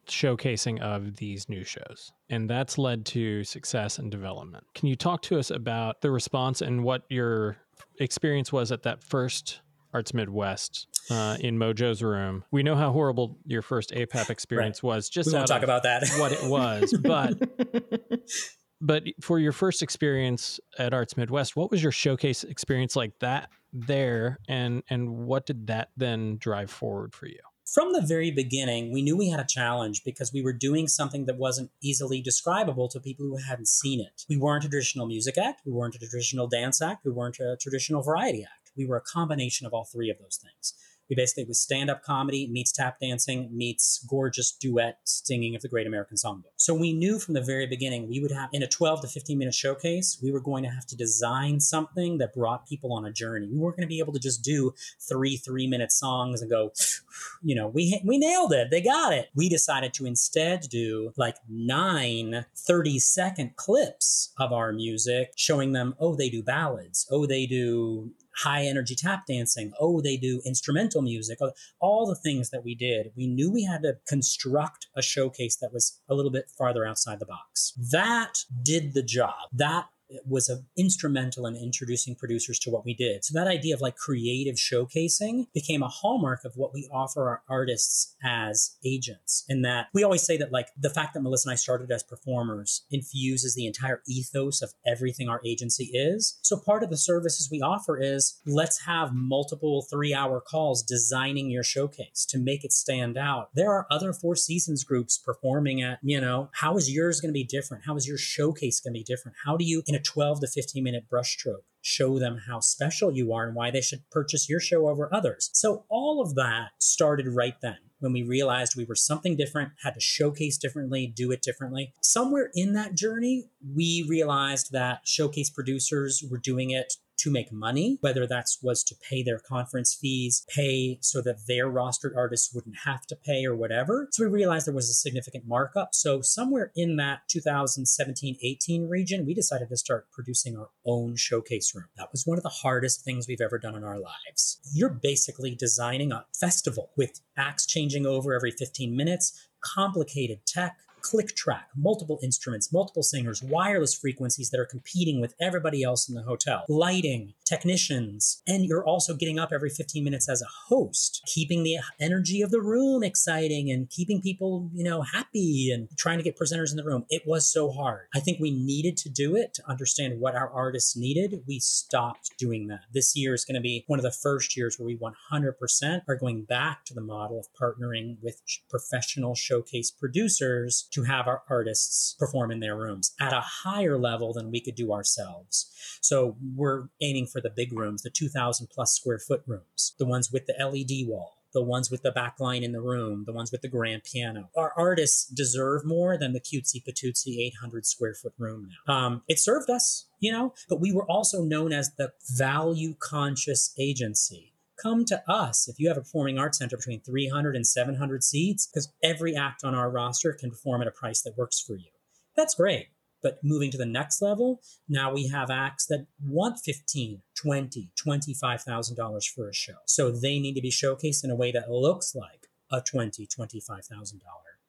[0.06, 4.64] showcasing of these new shows, and that's led to success and development.
[4.74, 7.56] Can you talk to us about the response and what your
[7.98, 9.60] experience was at that first
[9.92, 12.44] Arts Midwest uh, in Mojo's room?
[12.52, 14.88] We know how horrible your first APAP experience right.
[14.88, 15.08] was.
[15.08, 16.04] Just we won't talk about that.
[16.18, 18.22] what it was, but.
[18.82, 23.48] but for your first experience at Arts Midwest, what was your showcase experience like that
[23.72, 27.38] there, and and what did that then drive forward for you?
[27.72, 31.24] from the very beginning, we knew we had a challenge because we were doing something
[31.24, 34.24] that wasn't easily describable to people who hadn't seen it.
[34.28, 37.56] We weren't a traditional music act, we weren't a traditional dance act, we weren't a
[37.58, 38.72] traditional variety act.
[38.76, 40.74] We were a combination of all three of those things.
[41.12, 45.60] We basically it was stand up comedy meets tap dancing meets gorgeous duet singing of
[45.60, 46.54] the Great American Songbook.
[46.56, 49.36] So we knew from the very beginning we would have in a 12 to 15
[49.36, 53.12] minute showcase, we were going to have to design something that brought people on a
[53.12, 53.46] journey.
[53.46, 54.72] We weren't going to be able to just do
[55.06, 56.72] three three minute songs and go,
[57.42, 58.70] you know, we we nailed it.
[58.70, 59.28] They got it.
[59.34, 65.94] We decided to instead do like nine 30 second clips of our music showing them,
[66.00, 67.06] oh, they do ballads.
[67.10, 69.72] Oh, they do high energy tap dancing.
[69.78, 71.38] Oh, they do instrumental music.
[71.40, 73.12] Oh, all the things that we did.
[73.16, 77.18] We knew we had to construct a showcase that was a little bit farther outside
[77.18, 77.72] the box.
[77.90, 79.34] That did the job.
[79.52, 79.86] That
[80.24, 83.24] was a, instrumental in introducing producers to what we did.
[83.24, 87.42] So that idea of like creative showcasing became a hallmark of what we offer our
[87.48, 89.44] artists as agents.
[89.48, 92.02] In that we always say that like the fact that Melissa and I started as
[92.02, 96.38] performers infuses the entire ethos of everything our agency is.
[96.42, 101.50] So part of the services we offer is let's have multiple three hour calls designing
[101.50, 103.50] your showcase to make it stand out.
[103.54, 107.32] There are other Four Seasons groups performing at, you know, how is yours going to
[107.32, 107.84] be different?
[107.86, 109.36] How is your showcase going to be different?
[109.44, 111.64] How do you, in a 12 to 15 minute brushstroke.
[111.80, 115.50] Show them how special you are and why they should purchase your show over others.
[115.52, 119.94] So, all of that started right then when we realized we were something different, had
[119.94, 121.94] to showcase differently, do it differently.
[122.02, 127.98] Somewhere in that journey, we realized that showcase producers were doing it to make money,
[128.00, 132.74] whether that was to pay their conference fees, pay so that their rostered artists wouldn't
[132.84, 134.08] have to pay or whatever.
[134.10, 135.90] So we realized there was a significant markup.
[135.94, 141.72] So somewhere in that 2017 18 region, we decided to start producing our own showcase
[141.74, 141.86] room.
[141.96, 144.58] That was one of the hardest things we've ever done in our lives.
[144.72, 151.34] You're basically designing a festival with acts changing over every 15 minutes, complicated tech, click
[151.34, 156.22] track, multiple instruments, multiple singers, wireless frequencies that are competing with everybody else in the
[156.22, 161.62] hotel, lighting, technicians, and you're also getting up every 15 minutes as a host, keeping
[161.62, 166.24] the energy of the room exciting and keeping people, you know, happy and trying to
[166.24, 167.04] get presenters in the room.
[167.10, 168.06] It was so hard.
[168.14, 171.42] I think we needed to do it to understand what our artists needed.
[171.46, 172.84] We stopped doing that.
[172.94, 176.16] This year is going to be one of the first years where we 100% are
[176.16, 182.16] going back to the model of partnering with professional showcase producers to have our artists
[182.18, 185.70] perform in their rooms at a higher level than we could do ourselves.
[186.00, 190.30] So we're aiming for the big rooms, the 2,000 plus square foot rooms, the ones
[190.32, 193.52] with the LED wall the ones with the back line in the room, the ones
[193.52, 194.48] with the grand piano.
[194.56, 198.94] Our artists deserve more than the cutesy patootsy 800 square foot room now.
[198.94, 203.74] Um, it served us, you know, but we were also known as the value conscious
[203.78, 204.54] agency.
[204.82, 208.66] Come to us if you have a performing arts center between 300 and 700 seats,
[208.66, 211.90] because every act on our roster can perform at a price that works for you.
[212.34, 212.88] That's great.
[213.22, 219.28] But moving to the next level, now we have acts that want 15, 20, $25,000
[219.28, 219.76] for a show.
[219.86, 224.20] So they need to be showcased in a way that looks like a $20, $25,000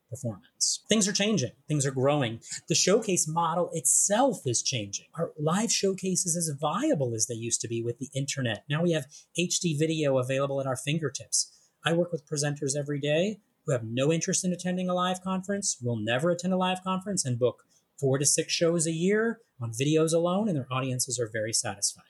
[0.10, 0.84] performance.
[0.88, 2.40] Things are changing, things are growing.
[2.70, 5.08] The showcase model itself is changing.
[5.16, 8.64] Our live showcases as viable as they used to be with the internet.
[8.70, 9.08] Now we have
[9.40, 11.52] HD video available at our fingertips.
[11.84, 15.78] I work with presenters every day who have no interest in attending a live conference,
[15.82, 17.64] will never attend a live conference, and book
[18.04, 22.04] four to six shows a year on videos alone, and their audiences are very satisfied.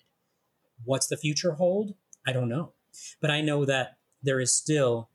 [0.83, 1.93] What's the future hold?
[2.25, 2.73] I don't know.
[3.21, 5.11] But I know that there is still,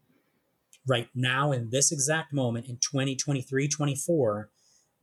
[0.87, 4.51] right now, in this exact moment, in 2023 24,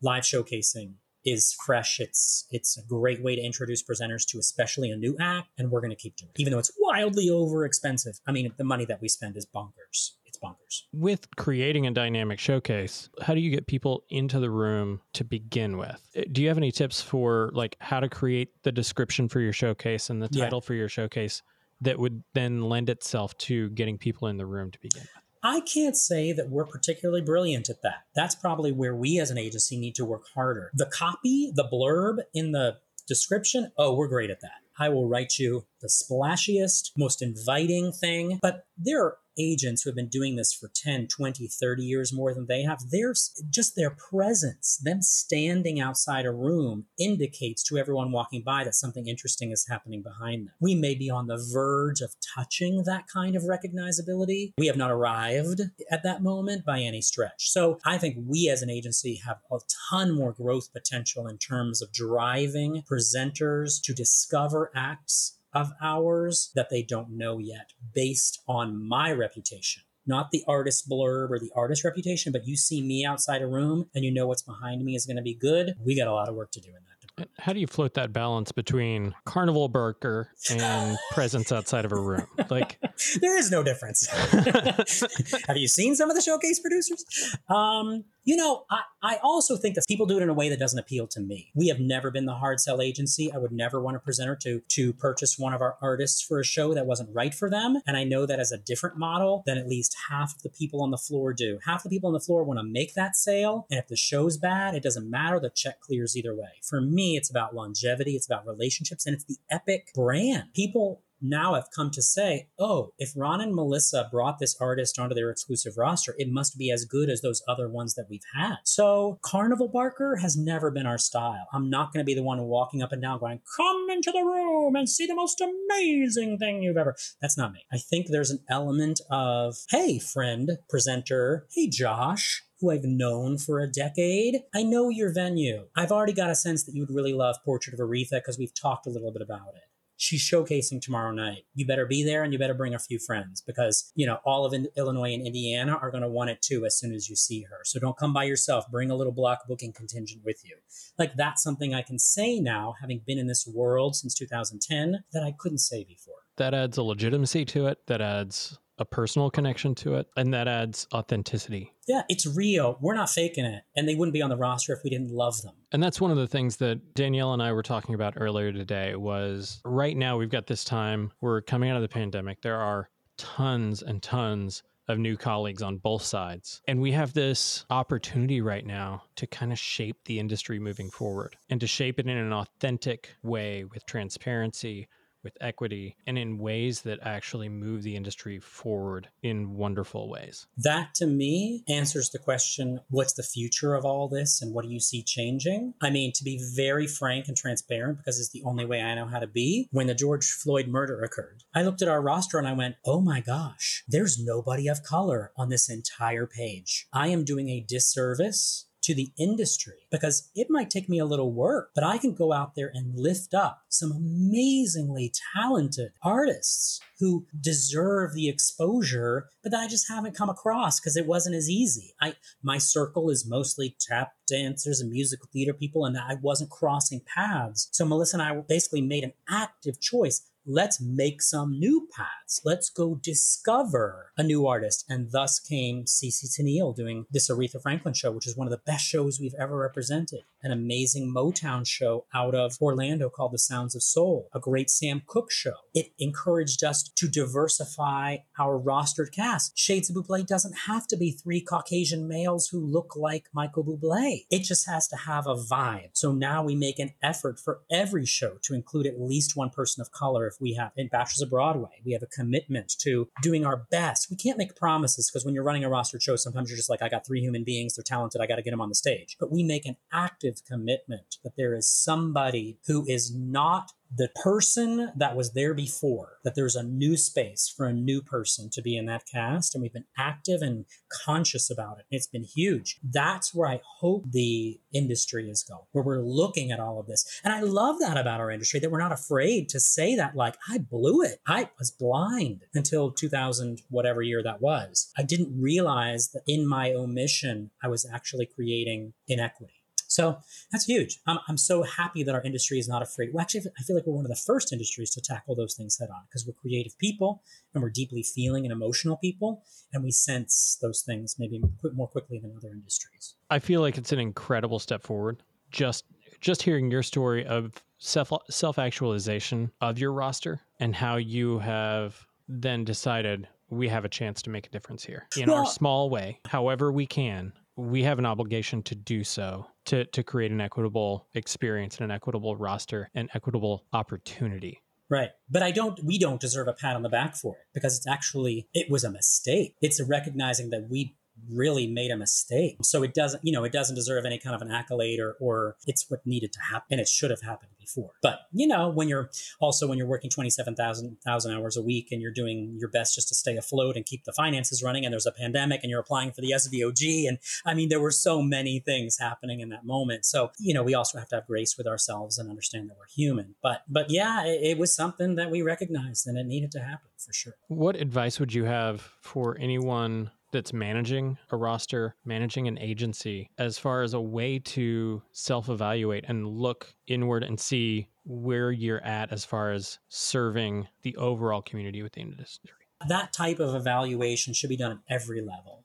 [0.01, 0.93] live showcasing
[1.25, 1.99] is fresh.
[1.99, 5.81] It's it's a great way to introduce presenters to especially a new act, and we're
[5.81, 8.13] going to keep doing it, even though it's wildly over expensive.
[8.25, 10.11] I mean, the money that we spend is bonkers
[10.45, 10.81] bonkers.
[10.93, 15.77] With creating a dynamic showcase, how do you get people into the room to begin
[15.77, 16.01] with?
[16.17, 19.53] Uh, do you have any tips for like how to create the description for your
[19.53, 20.67] showcase and the title yeah.
[20.67, 21.41] for your showcase
[21.81, 25.09] that would then lend itself to getting people in the room to begin with?
[25.43, 28.05] I can't say that we're particularly brilliant at that.
[28.15, 30.71] That's probably where we as an agency need to work harder.
[30.73, 32.77] The copy, the blurb in the
[33.07, 34.61] description, oh, we're great at that.
[34.79, 38.39] I will write you the splashiest, most inviting thing.
[38.41, 42.33] But there are agents who have been doing this for 10, 20, 30 years more
[42.33, 48.11] than they have, there's just their presence, them standing outside a room indicates to everyone
[48.11, 50.53] walking by that something interesting is happening behind them.
[50.59, 54.53] We may be on the verge of touching that kind of recognizability.
[54.57, 57.49] We have not arrived at that moment by any stretch.
[57.51, 61.81] So I think we as an agency have a ton more growth potential in terms
[61.81, 68.87] of driving presenters to discover acts of ours that they don't know yet based on
[68.87, 69.83] my reputation.
[70.05, 73.89] Not the artist blurb or the artist reputation, but you see me outside a room
[73.95, 75.73] and you know what's behind me is going to be good.
[75.83, 76.99] We got a lot of work to do in that.
[77.01, 77.31] Department.
[77.39, 82.27] How do you float that balance between carnival barker and presence outside of a room?
[82.49, 82.79] Like
[83.21, 84.07] there is no difference.
[85.47, 87.05] Have you seen some of the showcase producers?
[87.49, 90.59] Um, you know, I, I also think that people do it in a way that
[90.59, 91.51] doesn't appeal to me.
[91.53, 93.31] We have never been the hard sell agency.
[93.31, 96.43] I would never want a presenter to to purchase one of our artists for a
[96.43, 97.81] show that wasn't right for them.
[97.85, 100.81] And I know that as a different model than at least half of the people
[100.81, 101.59] on the floor do.
[101.65, 103.67] Half the people on the floor want to make that sale.
[103.69, 105.39] And if the show's bad, it doesn't matter.
[105.39, 106.61] The check clears either way.
[106.67, 110.53] For me, it's about longevity, it's about relationships, and it's the epic brand.
[110.55, 115.15] People now have come to say, oh, if Ron and Melissa brought this artist onto
[115.15, 118.57] their exclusive roster, it must be as good as those other ones that we've had.
[118.63, 121.47] So Carnival Barker has never been our style.
[121.53, 124.23] I'm not going to be the one walking up and down going, come into the
[124.23, 126.95] room and see the most amazing thing you've ever.
[127.21, 127.65] That's not me.
[127.71, 133.59] I think there's an element of, hey, friend, presenter, hey, Josh, who I've known for
[133.59, 134.41] a decade.
[134.53, 135.67] I know your venue.
[135.75, 138.53] I've already got a sense that you would really love Portrait of Aretha because we've
[138.53, 139.63] talked a little bit about it
[139.97, 141.43] she's showcasing tomorrow night.
[141.53, 144.45] You better be there and you better bring a few friends because, you know, all
[144.45, 147.43] of Illinois and Indiana are going to want it too as soon as you see
[147.43, 147.59] her.
[147.63, 148.65] So don't come by yourself.
[148.69, 150.57] Bring a little block booking contingent with you.
[150.97, 155.23] Like that's something I can say now, having been in this world since 2010, that
[155.23, 156.15] I couldn't say before.
[156.37, 157.79] That adds a legitimacy to it.
[157.87, 161.73] That adds a personal connection to it and that adds authenticity.
[161.87, 162.77] Yeah it's real.
[162.81, 165.41] We're not faking it and they wouldn't be on the roster if we didn't love
[165.41, 165.53] them.
[165.71, 168.95] And that's one of the things that danielle and i were talking about earlier today
[168.95, 172.89] was right now we've got this time we're coming out of the pandemic there are
[173.17, 176.61] tons and tons of new colleagues on both sides.
[176.67, 181.37] And we have this opportunity right now to kind of shape the industry moving forward
[181.49, 184.87] and to shape it in an authentic way with transparency,
[185.25, 190.47] with equity and in ways that actually move the industry forward in wonderful ways.
[190.55, 194.71] That to me answers the question what's the future of all this and what do
[194.71, 195.73] you see changing?
[195.81, 199.07] I mean, to be very frank and transparent, because it's the only way I know
[199.07, 202.47] how to be, when the George Floyd murder occurred, I looked at our roster and
[202.47, 206.87] I went, oh my gosh, there's nobody of color on this entire page.
[206.93, 211.31] I am doing a disservice to the industry because it might take me a little
[211.31, 217.25] work, but I can go out there and lift up some amazingly talented artists who
[217.41, 221.95] deserve the exposure, but that I just haven't come across because it wasn't as easy.
[221.99, 222.13] I
[222.43, 227.67] my circle is mostly tap dancers and musical theater people, and I wasn't crossing paths.
[227.71, 232.41] So Melissa and I basically made an active choice let's make some new paths.
[232.43, 234.85] Let's go discover a new artist.
[234.89, 238.61] And thus came CeCe Teneal doing this Aretha Franklin show, which is one of the
[238.65, 240.21] best shows we've ever represented.
[240.45, 245.01] An amazing Motown show out of Orlando called The Sounds of Soul, a great Sam
[245.07, 245.55] Cooke show.
[245.73, 249.57] It encouraged us to diversify our rostered cast.
[249.57, 254.25] Shades of Buble doesn't have to be three Caucasian males who look like Michael Bublé.
[254.29, 255.89] It just has to have a vibe.
[255.93, 259.81] So now we make an effort for every show to include at least one person
[259.81, 261.81] of color if we have in Bachelors of Broadway.
[261.83, 264.11] We have a commitment to doing our best.
[264.11, 266.83] We can't make promises because when you're running a rostered show, sometimes you're just like,
[266.83, 269.17] I got three human beings, they're talented, I got to get them on the stage.
[269.19, 274.91] But we make an active commitment that there is somebody who is not the person
[274.97, 278.75] that was there before, that there's a new space for a new person to be
[278.75, 279.53] in that cast.
[279.53, 280.65] And we've been active and
[281.05, 281.85] conscious about it.
[281.91, 282.77] It's been huge.
[282.83, 287.21] That's where I hope the industry is going, where we're looking at all of this.
[287.23, 290.35] And I love that about our industry, that we're not afraid to say that, like,
[290.49, 291.19] I blew it.
[291.27, 294.91] I was blind until 2000, whatever year that was.
[294.97, 299.54] I didn't realize that in my omission, I was actually creating inequity.
[299.87, 300.17] So
[300.51, 300.99] that's huge.
[301.07, 303.09] I'm, I'm so happy that our industry is not afraid.
[303.13, 305.77] Well, actually, I feel like we're one of the first industries to tackle those things
[305.79, 307.23] head on because we're creative people
[307.53, 311.41] and we're deeply feeling and emotional people, and we sense those things maybe
[311.73, 313.15] more quickly than other industries.
[313.29, 315.23] I feel like it's an incredible step forward.
[315.51, 315.85] Just
[316.21, 322.05] just hearing your story of self self actualization of your roster and how you have
[322.27, 325.89] then decided we have a chance to make a difference here in well, our small
[325.89, 327.31] way, however we can.
[327.57, 331.91] We have an obligation to do so to to create an equitable experience and an
[331.91, 334.61] equitable roster and equitable opportunity.
[334.89, 335.09] Right.
[335.29, 337.87] But I don't we don't deserve a pat on the back for it because it's
[337.87, 339.55] actually it was a mistake.
[339.61, 340.95] It's recognizing that we
[341.31, 342.57] really made a mistake.
[342.61, 345.55] So it doesn't, you know, it doesn't deserve any kind of an accolade or, or
[345.65, 346.67] it's what needed to happen.
[346.71, 347.91] And it should have happened before.
[348.01, 349.09] But, you know, when you're
[349.39, 353.15] also, when you're working 27,000 hours a week and you're doing your best just to
[353.15, 356.21] stay afloat and keep the finances running and there's a pandemic and you're applying for
[356.21, 357.07] the SVOG.
[357.07, 360.05] And I mean, there were so many things happening in that moment.
[360.05, 362.85] So, you know, we also have to have grace with ourselves and understand that we're
[362.93, 363.35] human.
[363.41, 366.89] But, but yeah, it, it was something that we recognized and it needed to happen
[366.97, 367.33] for sure.
[367.47, 373.57] What advice would you have for anyone that's managing a roster, managing an agency, as
[373.57, 379.11] far as a way to self evaluate and look inward and see where you're at
[379.11, 382.51] as far as serving the overall community within the industry.
[382.87, 385.64] That type of evaluation should be done at every level.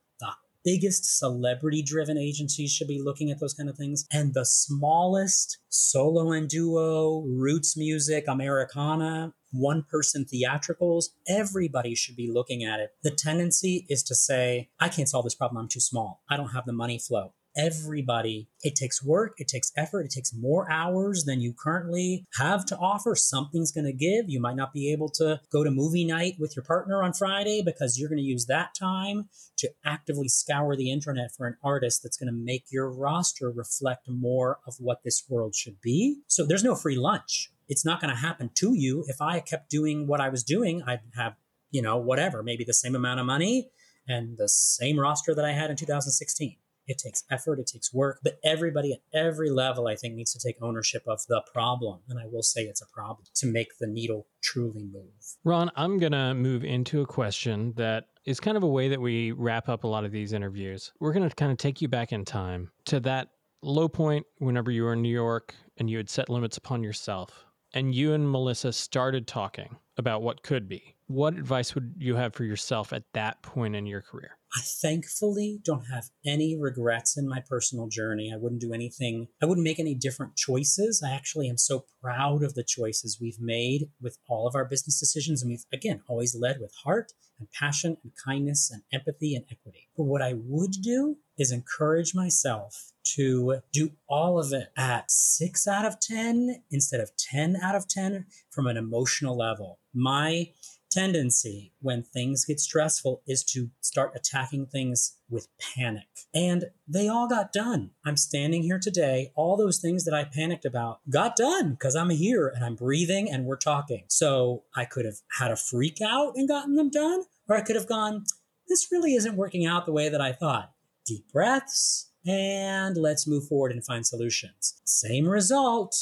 [0.65, 5.59] Biggest celebrity driven agencies should be looking at those kind of things, and the smallest
[5.69, 12.91] solo and duo, roots music, Americana, one person theatricals, everybody should be looking at it.
[13.03, 15.63] The tendency is to say, I can't solve this problem.
[15.63, 16.23] I'm too small.
[16.29, 17.33] I don't have the money flow.
[17.57, 22.65] Everybody, it takes work, it takes effort, it takes more hours than you currently have
[22.67, 23.15] to offer.
[23.15, 24.29] Something's going to give.
[24.29, 27.63] You might not be able to go to movie night with your partner on Friday
[27.65, 29.29] because you're going to use that time
[29.59, 34.09] to actively scour the internet for an artist that's going to make your roster reflect
[34.09, 36.21] more of what this world should be.
[36.27, 39.05] So there's no free lunch it's not going to happen to you.
[39.07, 41.37] If I kept doing what I was doing, I'd have,
[41.71, 43.71] you know, whatever, maybe the same amount of money
[44.09, 46.57] and the same roster that I had in 2016.
[46.91, 50.41] It takes effort, it takes work, but everybody at every level, I think, needs to
[50.41, 52.01] take ownership of the problem.
[52.09, 55.37] And I will say it's a problem to make the needle truly move.
[55.45, 59.01] Ron, I'm going to move into a question that is kind of a way that
[59.01, 60.93] we wrap up a lot of these interviews.
[60.99, 63.29] We're going to kind of take you back in time to that
[63.63, 67.47] low point whenever you were in New York and you had set limits upon yourself
[67.73, 72.35] and you and Melissa started talking about what could be, what advice would you have
[72.35, 74.37] for yourself at that point in your career?
[74.57, 78.33] I thankfully don't have any regrets in my personal journey.
[78.33, 81.03] I wouldn't do anything, I wouldn't make any different choices.
[81.07, 84.99] I actually am so proud of the choices we've made with all of our business
[84.99, 85.43] decisions.
[85.43, 89.89] And we've, again, always led with heart and passion and kindness and empathy and equity.
[89.97, 95.67] But what I would do is encourage myself to do all of it at six
[95.67, 99.79] out of 10 instead of 10 out of 10 from an emotional level.
[99.95, 100.51] My
[100.91, 106.09] tendency when things get stressful is to start attacking things with panic.
[106.35, 107.91] And they all got done.
[108.05, 109.33] I'm standing here today.
[109.35, 113.31] All those things that I panicked about got done because I'm here and I'm breathing
[113.31, 114.05] and we're talking.
[114.09, 117.77] So I could have had a freak out and gotten them done, or I could
[117.77, 118.25] have gone,
[118.69, 120.73] this really isn't working out the way that I thought.
[121.07, 124.81] Deep breaths, and let's move forward and find solutions.
[124.85, 125.97] Same result.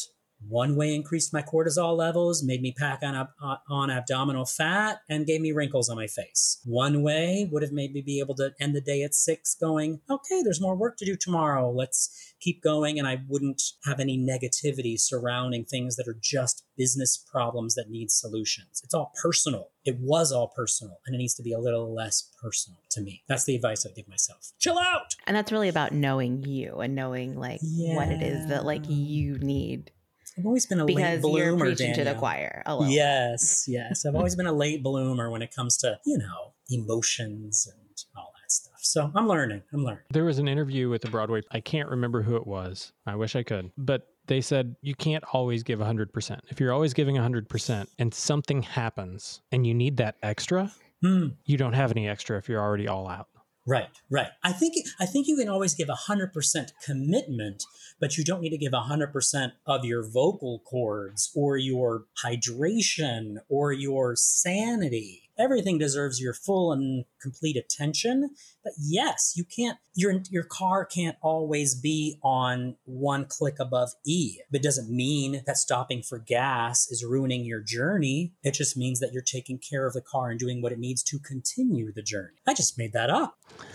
[0.47, 5.01] One way increased my cortisol levels, made me pack on, ab- uh, on abdominal fat,
[5.09, 6.61] and gave me wrinkles on my face.
[6.65, 10.01] One way would have made me be able to end the day at six, going,
[10.09, 11.71] okay, there's more work to do tomorrow.
[11.71, 12.99] Let's keep going.
[12.99, 18.11] And I wouldn't have any negativity surrounding things that are just business problems that need
[18.11, 18.81] solutions.
[18.85, 19.71] It's all personal.
[19.85, 23.23] It was all personal, and it needs to be a little less personal to me.
[23.29, 24.53] That's the advice I give myself.
[24.59, 25.17] Chill out.
[25.27, 29.39] And that's really about knowing you and knowing like what it is that like you
[29.39, 29.91] need
[30.39, 32.63] I've always been a late because you're bloomer, preaching to the choir.
[32.67, 32.93] A little.
[32.93, 34.07] Yes, yes.
[34.07, 38.33] I've always been a late bloomer when it comes to, you know, emotions and all
[38.41, 38.79] that stuff.
[38.81, 39.63] So I'm learning.
[39.73, 40.05] I'm learning.
[40.11, 41.43] There was an interview with the Broadway.
[41.51, 42.93] I can't remember who it was.
[43.07, 43.71] I wish I could.
[43.77, 46.39] But they said you can't always give 100%.
[46.49, 50.73] If you're always giving 100% and something happens and you need that extra,
[51.03, 51.29] Hmm.
[51.45, 53.29] you don't have any extra if you're already all out.
[53.69, 54.31] Right, right.
[54.43, 57.65] I think I think you can always give hundred percent commitment,
[58.01, 63.37] but you don't need to give hundred percent of your vocal cords or your hydration
[63.51, 65.28] or your sanity.
[65.39, 68.31] Everything deserves your full and complete attention.
[68.65, 69.79] But yes, you can't.
[69.95, 74.39] Your your car can't always be on one click above E.
[74.53, 78.33] It doesn't mean that stopping for gas is ruining your journey.
[78.43, 81.03] It just means that you're taking care of the car and doing what it needs
[81.05, 82.35] to continue the journey.
[82.47, 83.37] I just made that up.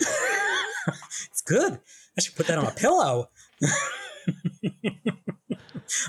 [1.30, 1.80] it's good.
[2.16, 3.30] I should put that on a pillow.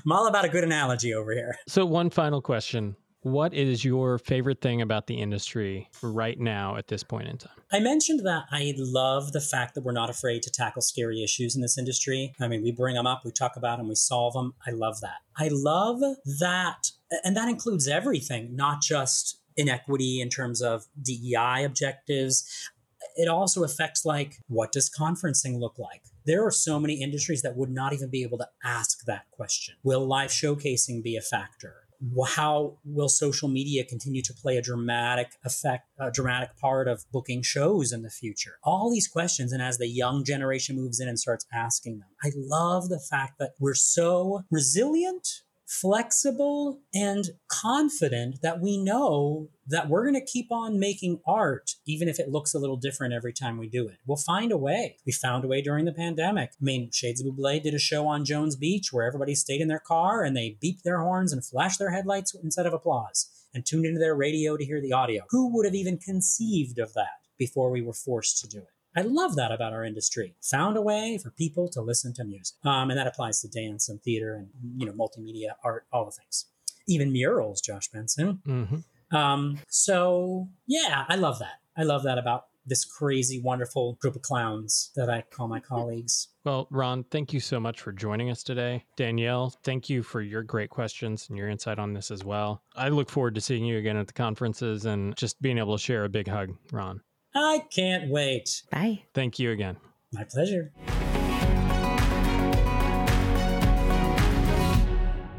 [0.05, 1.57] I'm all about a good analogy over here.
[1.67, 2.95] So, one final question
[3.25, 7.55] What is your favorite thing about the industry right now at this point in time?
[7.71, 11.55] I mentioned that I love the fact that we're not afraid to tackle scary issues
[11.55, 12.35] in this industry.
[12.39, 14.53] I mean, we bring them up, we talk about them, we solve them.
[14.67, 15.21] I love that.
[15.35, 16.01] I love
[16.39, 16.91] that,
[17.23, 22.69] and that includes everything, not just inequity in terms of DEI objectives.
[23.15, 26.03] It also affects like what does conferencing look like?
[26.27, 29.77] There are so many industries that would not even be able to ask that question.
[29.81, 31.84] Will live showcasing be a factor?
[32.27, 37.41] How will social media continue to play a dramatic effect a dramatic part of booking
[37.41, 38.57] shows in the future?
[38.63, 42.31] All these questions and as the young generation moves in and starts asking them i
[42.35, 45.27] love the fact that we're so resilient
[45.65, 52.07] flexible and confident that we know that we're going to keep on making art, even
[52.07, 53.97] if it looks a little different every time we do it.
[54.05, 54.97] We'll find a way.
[55.05, 56.51] We found a way during the pandemic.
[56.51, 59.67] I mean, Shades of Buble did a show on Jones Beach where everybody stayed in
[59.67, 63.65] their car and they beeped their horns and flashed their headlights instead of applause and
[63.65, 65.23] tuned into their radio to hear the audio.
[65.29, 68.74] Who would have even conceived of that before we were forced to do it?
[68.95, 70.35] I love that about our industry.
[70.51, 72.55] Found a way for people to listen to music.
[72.63, 76.11] Um, and that applies to dance and theater and, you know, multimedia, art, all the
[76.11, 76.45] things.
[76.87, 78.41] Even murals, Josh Benson.
[78.47, 79.15] Mm-hmm.
[79.15, 81.59] Um, so, yeah, I love that.
[81.77, 86.29] I love that about this crazy, wonderful group of clowns that I call my colleagues.
[86.43, 88.85] Well, Ron, thank you so much for joining us today.
[88.95, 92.63] Danielle, thank you for your great questions and your insight on this as well.
[92.75, 95.83] I look forward to seeing you again at the conferences and just being able to
[95.83, 97.01] share a big hug, Ron.
[97.35, 98.63] I can't wait.
[98.71, 99.03] Bye.
[99.13, 99.75] Thank you again.
[100.13, 100.71] My pleasure.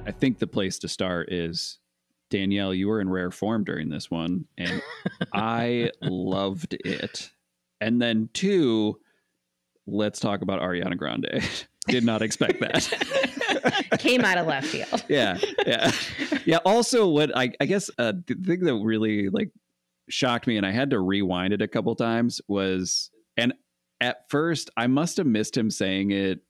[0.04, 1.78] I think the place to start is
[2.28, 4.82] Danielle, you were in rare form during this one, and
[5.32, 7.30] I loved it.
[7.80, 9.00] And then two,
[9.86, 11.42] let's talk about Ariana Grande.
[11.88, 13.88] Did not expect that.
[14.00, 15.04] Came out of left field.
[15.08, 15.92] yeah, yeah,
[16.44, 16.58] yeah.
[16.64, 19.50] Also, what I, I guess uh, the thing that really like
[20.08, 23.52] shocked me, and I had to rewind it a couple times, was and
[24.00, 26.40] at first I must have missed him saying it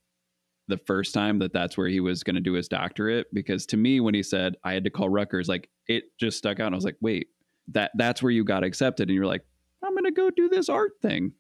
[0.68, 3.76] the first time that that's where he was going to do his doctorate because to
[3.76, 6.74] me when he said I had to call Rutgers like it just stuck out and
[6.74, 7.28] I was like wait
[7.68, 9.44] that that's where you got accepted and you're like
[9.84, 11.32] I'm going to go do this art thing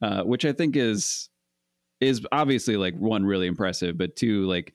[0.00, 1.28] uh, which I think is
[2.00, 4.72] is obviously like one really impressive but two like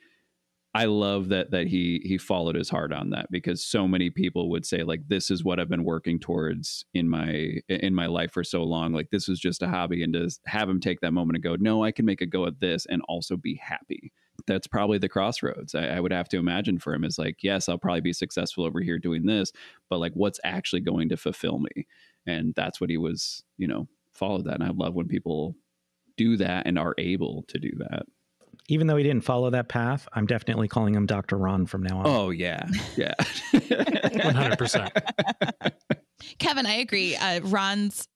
[0.76, 4.50] I love that that he he followed his heart on that because so many people
[4.50, 8.34] would say like this is what I've been working towards in my in my life
[8.34, 8.92] for so long.
[8.92, 11.56] Like this was just a hobby and to have him take that moment and go
[11.56, 14.12] no I can make a go at this and also be happy.
[14.48, 15.76] That's probably the crossroads.
[15.76, 18.66] I, I would have to imagine for him is like yes I'll probably be successful
[18.66, 19.54] over here doing this
[19.90, 21.88] but like what's actually going to fulfill me?
[22.28, 24.56] And that's what he was you know followed that.
[24.56, 25.56] And I love when people
[26.18, 28.06] do that and are able to do that
[28.68, 31.38] Even though he didn't follow that path, I'm definitely calling him Dr.
[31.38, 32.08] Ron from now on.
[32.08, 33.14] Oh yeah, yeah,
[33.54, 34.90] 100%.
[36.40, 37.16] Kevin, I agree.
[37.16, 38.08] Uh, Ron's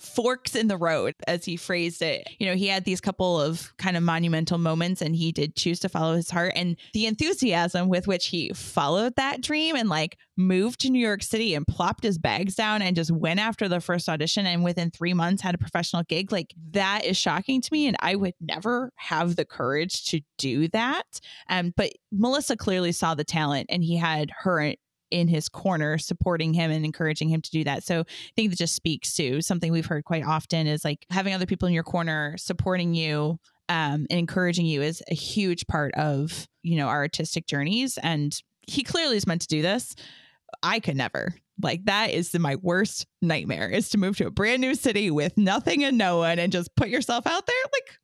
[0.00, 2.28] forks in the road, as he phrased it.
[2.38, 5.80] You know, he had these couple of kind of monumental moments and he did choose
[5.80, 6.52] to follow his heart.
[6.56, 11.22] And the enthusiasm with which he followed that dream and like moved to New York
[11.22, 14.90] City and plopped his bags down and just went after the first audition and within
[14.90, 17.86] three months had a professional gig, like that is shocking to me.
[17.86, 21.20] And I would never have the courage to do that.
[21.48, 24.74] Um, but Melissa clearly saw the talent and he had her
[25.14, 27.84] in his corner supporting him and encouraging him to do that.
[27.84, 31.32] So I think that just speaks to something we've heard quite often is like having
[31.32, 33.38] other people in your corner supporting you
[33.68, 37.96] um, and encouraging you is a huge part of you know our artistic journeys.
[38.02, 38.36] And
[38.66, 39.94] he clearly is meant to do this.
[40.64, 41.36] I could never.
[41.62, 45.38] Like that is my worst nightmare is to move to a brand new city with
[45.38, 47.56] nothing and no one and just put yourself out there.
[47.72, 47.98] Like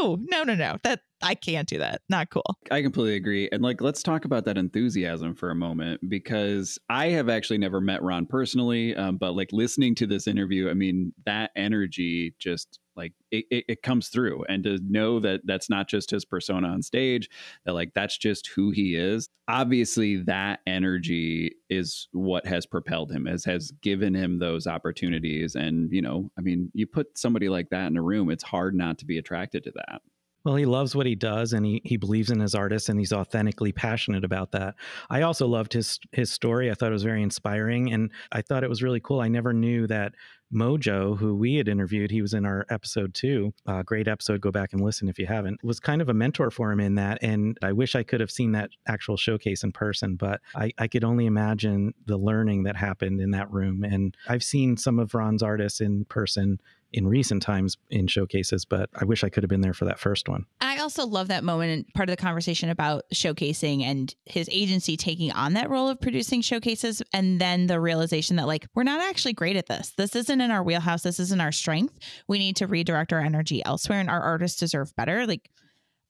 [0.00, 0.76] no, no, no, no.
[0.82, 2.02] That I can't do that.
[2.08, 2.56] Not cool.
[2.70, 3.48] I completely agree.
[3.50, 7.80] And like, let's talk about that enthusiasm for a moment because I have actually never
[7.80, 12.80] met Ron personally, um, but like listening to this interview, I mean, that energy just
[12.96, 16.68] like it, it, it, comes through and to know that that's not just his persona
[16.68, 17.28] on stage
[17.64, 23.26] that like that's just who he is obviously that energy is what has propelled him
[23.26, 27.68] as has given him those opportunities and you know i mean you put somebody like
[27.70, 30.00] that in a room it's hard not to be attracted to that
[30.46, 33.12] well, he loves what he does and he, he believes in his artist and he's
[33.12, 34.76] authentically passionate about that.
[35.10, 36.70] I also loved his his story.
[36.70, 39.20] I thought it was very inspiring and I thought it was really cool.
[39.20, 40.12] I never knew that
[40.52, 43.52] Mojo, who we had interviewed, he was in our episode too.
[43.66, 44.40] Uh, great episode.
[44.40, 45.62] Go back and listen if you haven't.
[45.62, 47.18] Was kind of a mentor for him in that.
[47.22, 50.88] And I wish I could have seen that actual showcase in person, but I, I
[50.88, 53.84] could only imagine the learning that happened in that room.
[53.84, 56.60] And I've seen some of Ron's artists in person
[56.92, 59.98] in recent times in showcases, but I wish I could have been there for that
[59.98, 60.46] first one.
[60.60, 64.96] I also love that moment and part of the conversation about showcasing and his agency
[64.96, 69.00] taking on that role of producing showcases and then the realization that like we're not
[69.00, 69.92] actually great at this.
[69.96, 71.02] This isn't in our wheelhouse.
[71.02, 71.98] This isn't our strength.
[72.28, 75.26] We need to redirect our energy elsewhere and our artists deserve better.
[75.26, 75.50] Like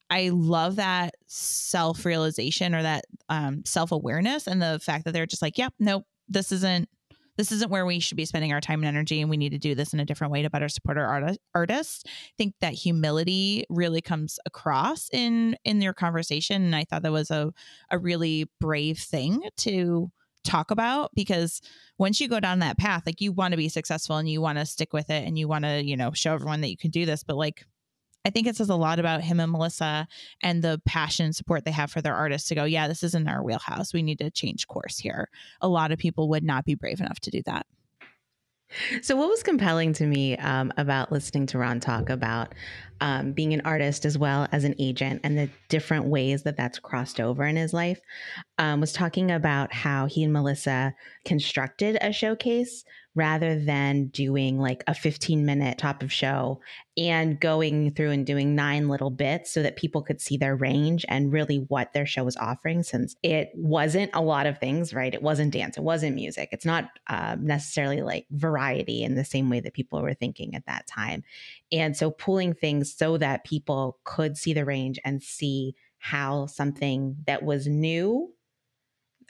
[0.09, 5.25] I love that self realization or that um, self awareness and the fact that they're
[5.25, 6.89] just like, yep, yeah, nope, this isn't
[7.37, 9.59] this isn't where we should be spending our time and energy and we need to
[9.59, 12.73] do this in a different way to better support our art- artists i think that
[12.73, 17.51] humility really comes across in in your conversation and i thought that was a,
[17.91, 20.11] a really brave thing to
[20.47, 21.61] talk about because
[21.97, 24.57] once you go down that path like you want to be successful and you want
[24.57, 26.91] to stick with it and you want to you know show everyone that you can
[26.91, 27.65] do this but like
[28.25, 30.05] I think it says a lot about him and Melissa
[30.43, 33.29] and the passion and support they have for their artists to go, yeah, this isn't
[33.29, 33.93] our wheelhouse.
[33.93, 35.29] We need to change course here.
[35.61, 37.65] A lot of people would not be brave enough to do that.
[39.01, 42.53] So, what was compelling to me um, about listening to Ron talk about
[42.99, 46.79] um, being an artist as well as an agent and the different ways that that's
[46.79, 47.99] crossed over in his life
[48.57, 50.93] um, was talking about how he and Melissa
[51.23, 52.83] constructed a showcase
[53.17, 56.61] rather than doing like a 15 minute top of show
[56.95, 61.03] and going through and doing nine little bits so that people could see their range
[61.09, 65.15] and really what their show was offering since it wasn't a lot of things right?
[65.15, 65.77] It wasn't dance.
[65.77, 66.49] It wasn't music.
[66.51, 70.67] It's not uh, necessarily like variety in the same way that people were thinking at
[70.67, 71.23] that time.
[71.71, 77.17] And so pulling things so that people could see the range and see how something
[77.25, 78.31] that was new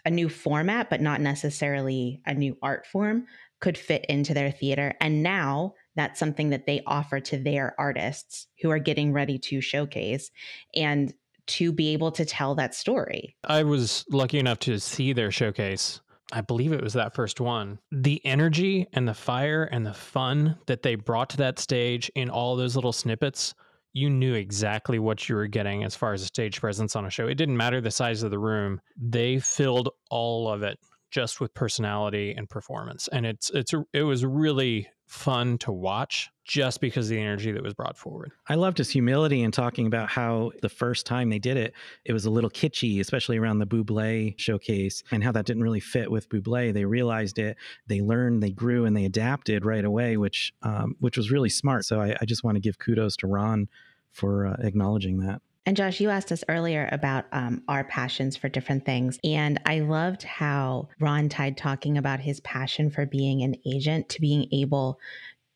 [0.07, 3.25] a new format, but not necessarily a new art form,
[3.59, 4.93] could fit into their theater.
[5.01, 9.61] And now that's something that they offer to their artists who are getting ready to
[9.61, 10.29] showcase
[10.75, 11.13] and
[11.47, 13.35] to be able to tell that story.
[13.43, 16.01] I was lucky enough to see their showcase.
[16.31, 17.79] I believe it was that first one.
[17.91, 22.29] The energy and the fire and the fun that they brought to that stage in
[22.29, 23.55] all those little snippets,
[23.93, 27.09] you knew exactly what you were getting as far as a stage presence on a
[27.09, 27.27] show.
[27.27, 30.77] It didn't matter the size of the room, they filled all of it
[31.09, 33.07] just with personality and performance.
[33.09, 37.63] And it's it's it was really fun to watch just because of the energy that
[37.63, 38.31] was brought forward.
[38.49, 42.11] I loved his humility in talking about how the first time they did it, it
[42.11, 46.11] was a little kitschy, especially around the Buble showcase, and how that didn't really fit
[46.11, 46.73] with Buble.
[46.73, 51.17] They realized it, they learned, they grew, and they adapted right away, which um, which
[51.17, 51.85] was really smart.
[51.85, 53.69] So I, I just want to give kudos to Ron
[54.11, 55.41] for uh, acknowledging that.
[55.67, 59.19] And Josh, you asked us earlier about um, our passions for different things.
[59.25, 64.21] And I loved how Ron tied talking about his passion for being an agent to
[64.21, 64.97] being able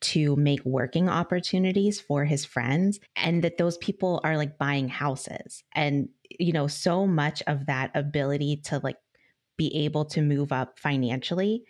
[0.02, 5.64] to make working opportunities for his friends and that those people are like buying houses.
[5.74, 8.98] And, you know, so much of that ability to like
[9.56, 11.64] be able to move up financially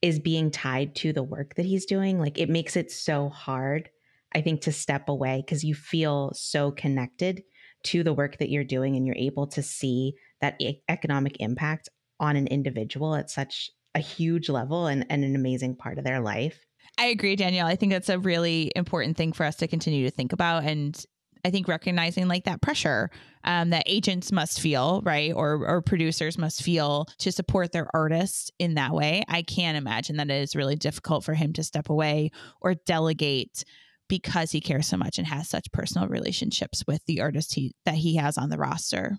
[0.00, 2.20] is being tied to the work that he's doing.
[2.20, 3.90] Like it makes it so hard,
[4.32, 7.42] I think, to step away because you feel so connected
[7.84, 11.88] to the work that you're doing and you're able to see that e- economic impact
[12.18, 16.20] on an individual at such a huge level and, and an amazing part of their
[16.20, 16.64] life.
[16.98, 17.66] I agree, Danielle.
[17.66, 20.64] I think that's a really important thing for us to continue to think about.
[20.64, 21.02] And
[21.44, 23.10] I think recognizing like that pressure
[23.44, 28.50] um, that agents must feel, right, or or producers must feel to support their artists
[28.58, 29.22] in that way.
[29.28, 33.64] I can't imagine that it is really difficult for him to step away or delegate
[34.10, 37.94] because he cares so much and has such personal relationships with the artist he, that
[37.94, 39.16] he has on the roster.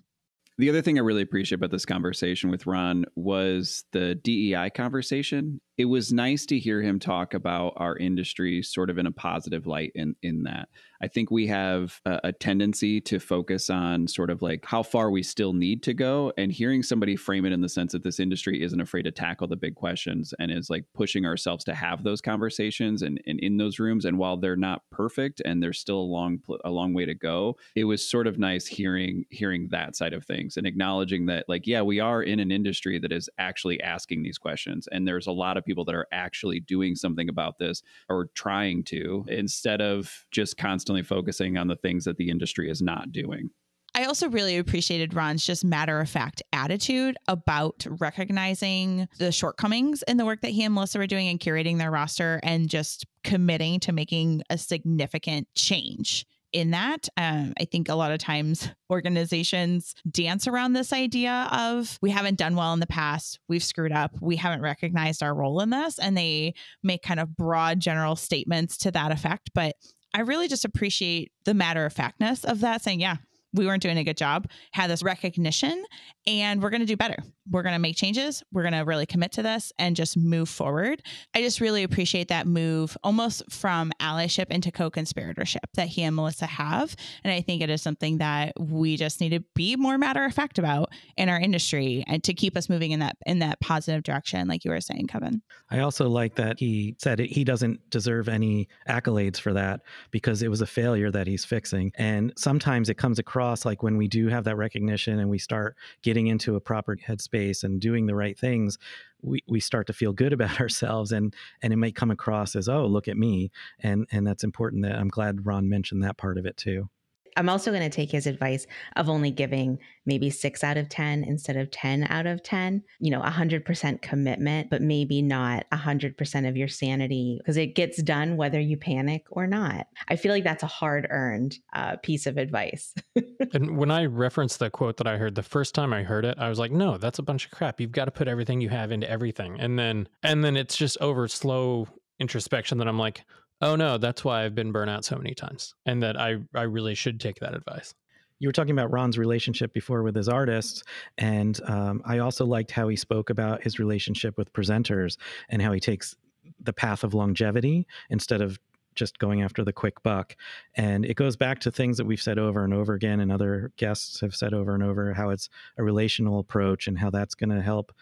[0.58, 5.62] The other thing I really appreciate about this conversation with Ron was the DEI conversation.
[5.82, 9.66] It was nice to hear him talk about our industry sort of in a positive
[9.66, 10.68] light in, in that.
[11.02, 15.10] I think we have a, a, tendency to focus on sort of like how far
[15.10, 16.32] we still need to go.
[16.38, 19.48] And hearing somebody frame it in the sense that this industry isn't afraid to tackle
[19.48, 23.56] the big questions and is like pushing ourselves to have those conversations and, and in
[23.56, 24.04] those rooms.
[24.04, 27.56] And while they're not perfect and there's still a long a long way to go,
[27.74, 31.66] it was sort of nice hearing hearing that side of things and acknowledging that like
[31.66, 35.32] yeah we are in an industry that is actually asking these questions and there's a
[35.32, 40.24] lot of people that are actually doing something about this or trying to instead of
[40.30, 43.50] just constantly constantly focusing on the things that the industry is not doing.
[43.94, 50.16] I also really appreciated Ron's just matter of fact attitude about recognizing the shortcomings in
[50.16, 53.80] the work that he and Melissa were doing and curating their roster and just committing
[53.80, 57.08] to making a significant change in that.
[57.16, 62.38] Um, I think a lot of times organizations dance around this idea of we haven't
[62.38, 65.98] done well in the past, we've screwed up, we haven't recognized our role in this,
[65.98, 69.50] and they make kind of broad general statements to that effect.
[69.54, 69.76] But
[70.14, 73.16] I really just appreciate the matter of factness of that saying, yeah,
[73.54, 75.84] we weren't doing a good job, had this recognition,
[76.26, 77.16] and we're going to do better.
[77.50, 78.42] We're going to make changes.
[78.52, 81.02] We're going to really commit to this and just move forward.
[81.34, 86.14] I just really appreciate that move almost from allyship into co conspiratorship that he and
[86.14, 86.94] Melissa have.
[87.24, 90.32] And I think it is something that we just need to be more matter of
[90.32, 94.04] fact about in our industry and to keep us moving in that in that positive
[94.04, 95.42] direction, like you were saying, Kevin.
[95.68, 99.80] I also like that he said it, he doesn't deserve any accolades for that
[100.12, 101.90] because it was a failure that he's fixing.
[101.96, 105.76] And sometimes it comes across like when we do have that recognition and we start
[106.02, 108.78] getting into a proper headspace and doing the right things,
[109.22, 112.68] we, we start to feel good about ourselves and and it may come across as,
[112.68, 113.50] oh, look at me.
[113.80, 116.88] And and that's important that I'm glad Ron mentioned that part of it too.
[117.36, 118.66] I'm also going to take his advice
[118.96, 122.82] of only giving maybe six out of 10 instead of 10 out of 10.
[123.00, 128.36] You know, 100% commitment, but maybe not 100% of your sanity because it gets done
[128.36, 129.86] whether you panic or not.
[130.08, 132.94] I feel like that's a hard earned uh, piece of advice.
[133.52, 136.38] and when I referenced the quote that I heard the first time I heard it,
[136.38, 137.80] I was like, no, that's a bunch of crap.
[137.80, 139.58] You've got to put everything you have into everything.
[139.60, 143.24] And then, and then it's just over slow introspection that I'm like,
[143.62, 146.62] oh no, that's why I've been burnt out so many times, and that I I
[146.62, 147.94] really should take that advice.
[148.40, 150.82] You were talking about Ron's relationship before with his artists,
[151.16, 155.16] and um, I also liked how he spoke about his relationship with presenters
[155.48, 156.16] and how he takes
[156.60, 158.58] the path of longevity instead of
[158.94, 160.36] just going after the quick buck.
[160.74, 163.70] And it goes back to things that we've said over and over again, and other
[163.76, 165.48] guests have said over and over how it's
[165.78, 167.92] a relational approach and how that's going to help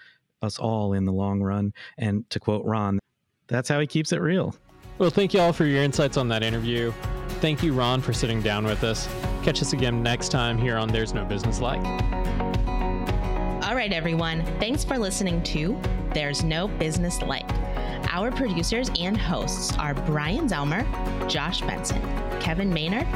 [0.42, 1.74] us all in the long run.
[1.98, 2.98] And to quote Ron,
[3.46, 4.54] that's how he keeps it real.
[5.00, 6.92] Well, thank you all for your insights on that interview.
[7.40, 9.08] Thank you, Ron, for sitting down with us.
[9.42, 11.82] Catch us again next time here on There's No Business Like.
[13.64, 14.44] All right, everyone.
[14.60, 15.80] Thanks for listening to
[16.12, 17.48] There's No Business Like.
[18.10, 20.84] Our producers and hosts are Brian Zelmer,
[21.30, 22.02] Josh Benson,
[22.38, 23.06] Kevin Maynard,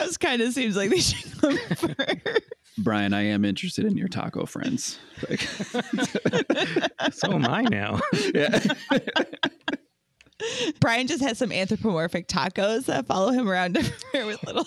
[0.00, 2.40] tacos kind of seems like they should come first.
[2.78, 4.98] Brian, I am interested in your taco friends.
[5.28, 5.40] Like,
[7.12, 8.00] So am I now.
[8.34, 8.58] yeah.
[10.80, 14.66] Brian just has some anthropomorphic tacos that follow him around everywhere with little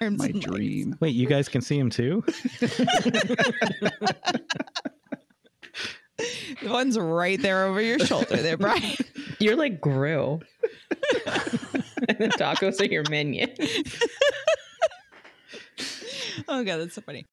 [0.00, 0.46] arms My and legs.
[0.46, 0.96] dream.
[1.00, 2.22] Wait, you guys can see him too?
[6.62, 8.96] The one's right there over your shoulder there, Brian.
[9.38, 10.40] You're like Gru.
[12.08, 13.50] and the tacos are your minion.
[16.48, 17.26] oh god, that's so funny.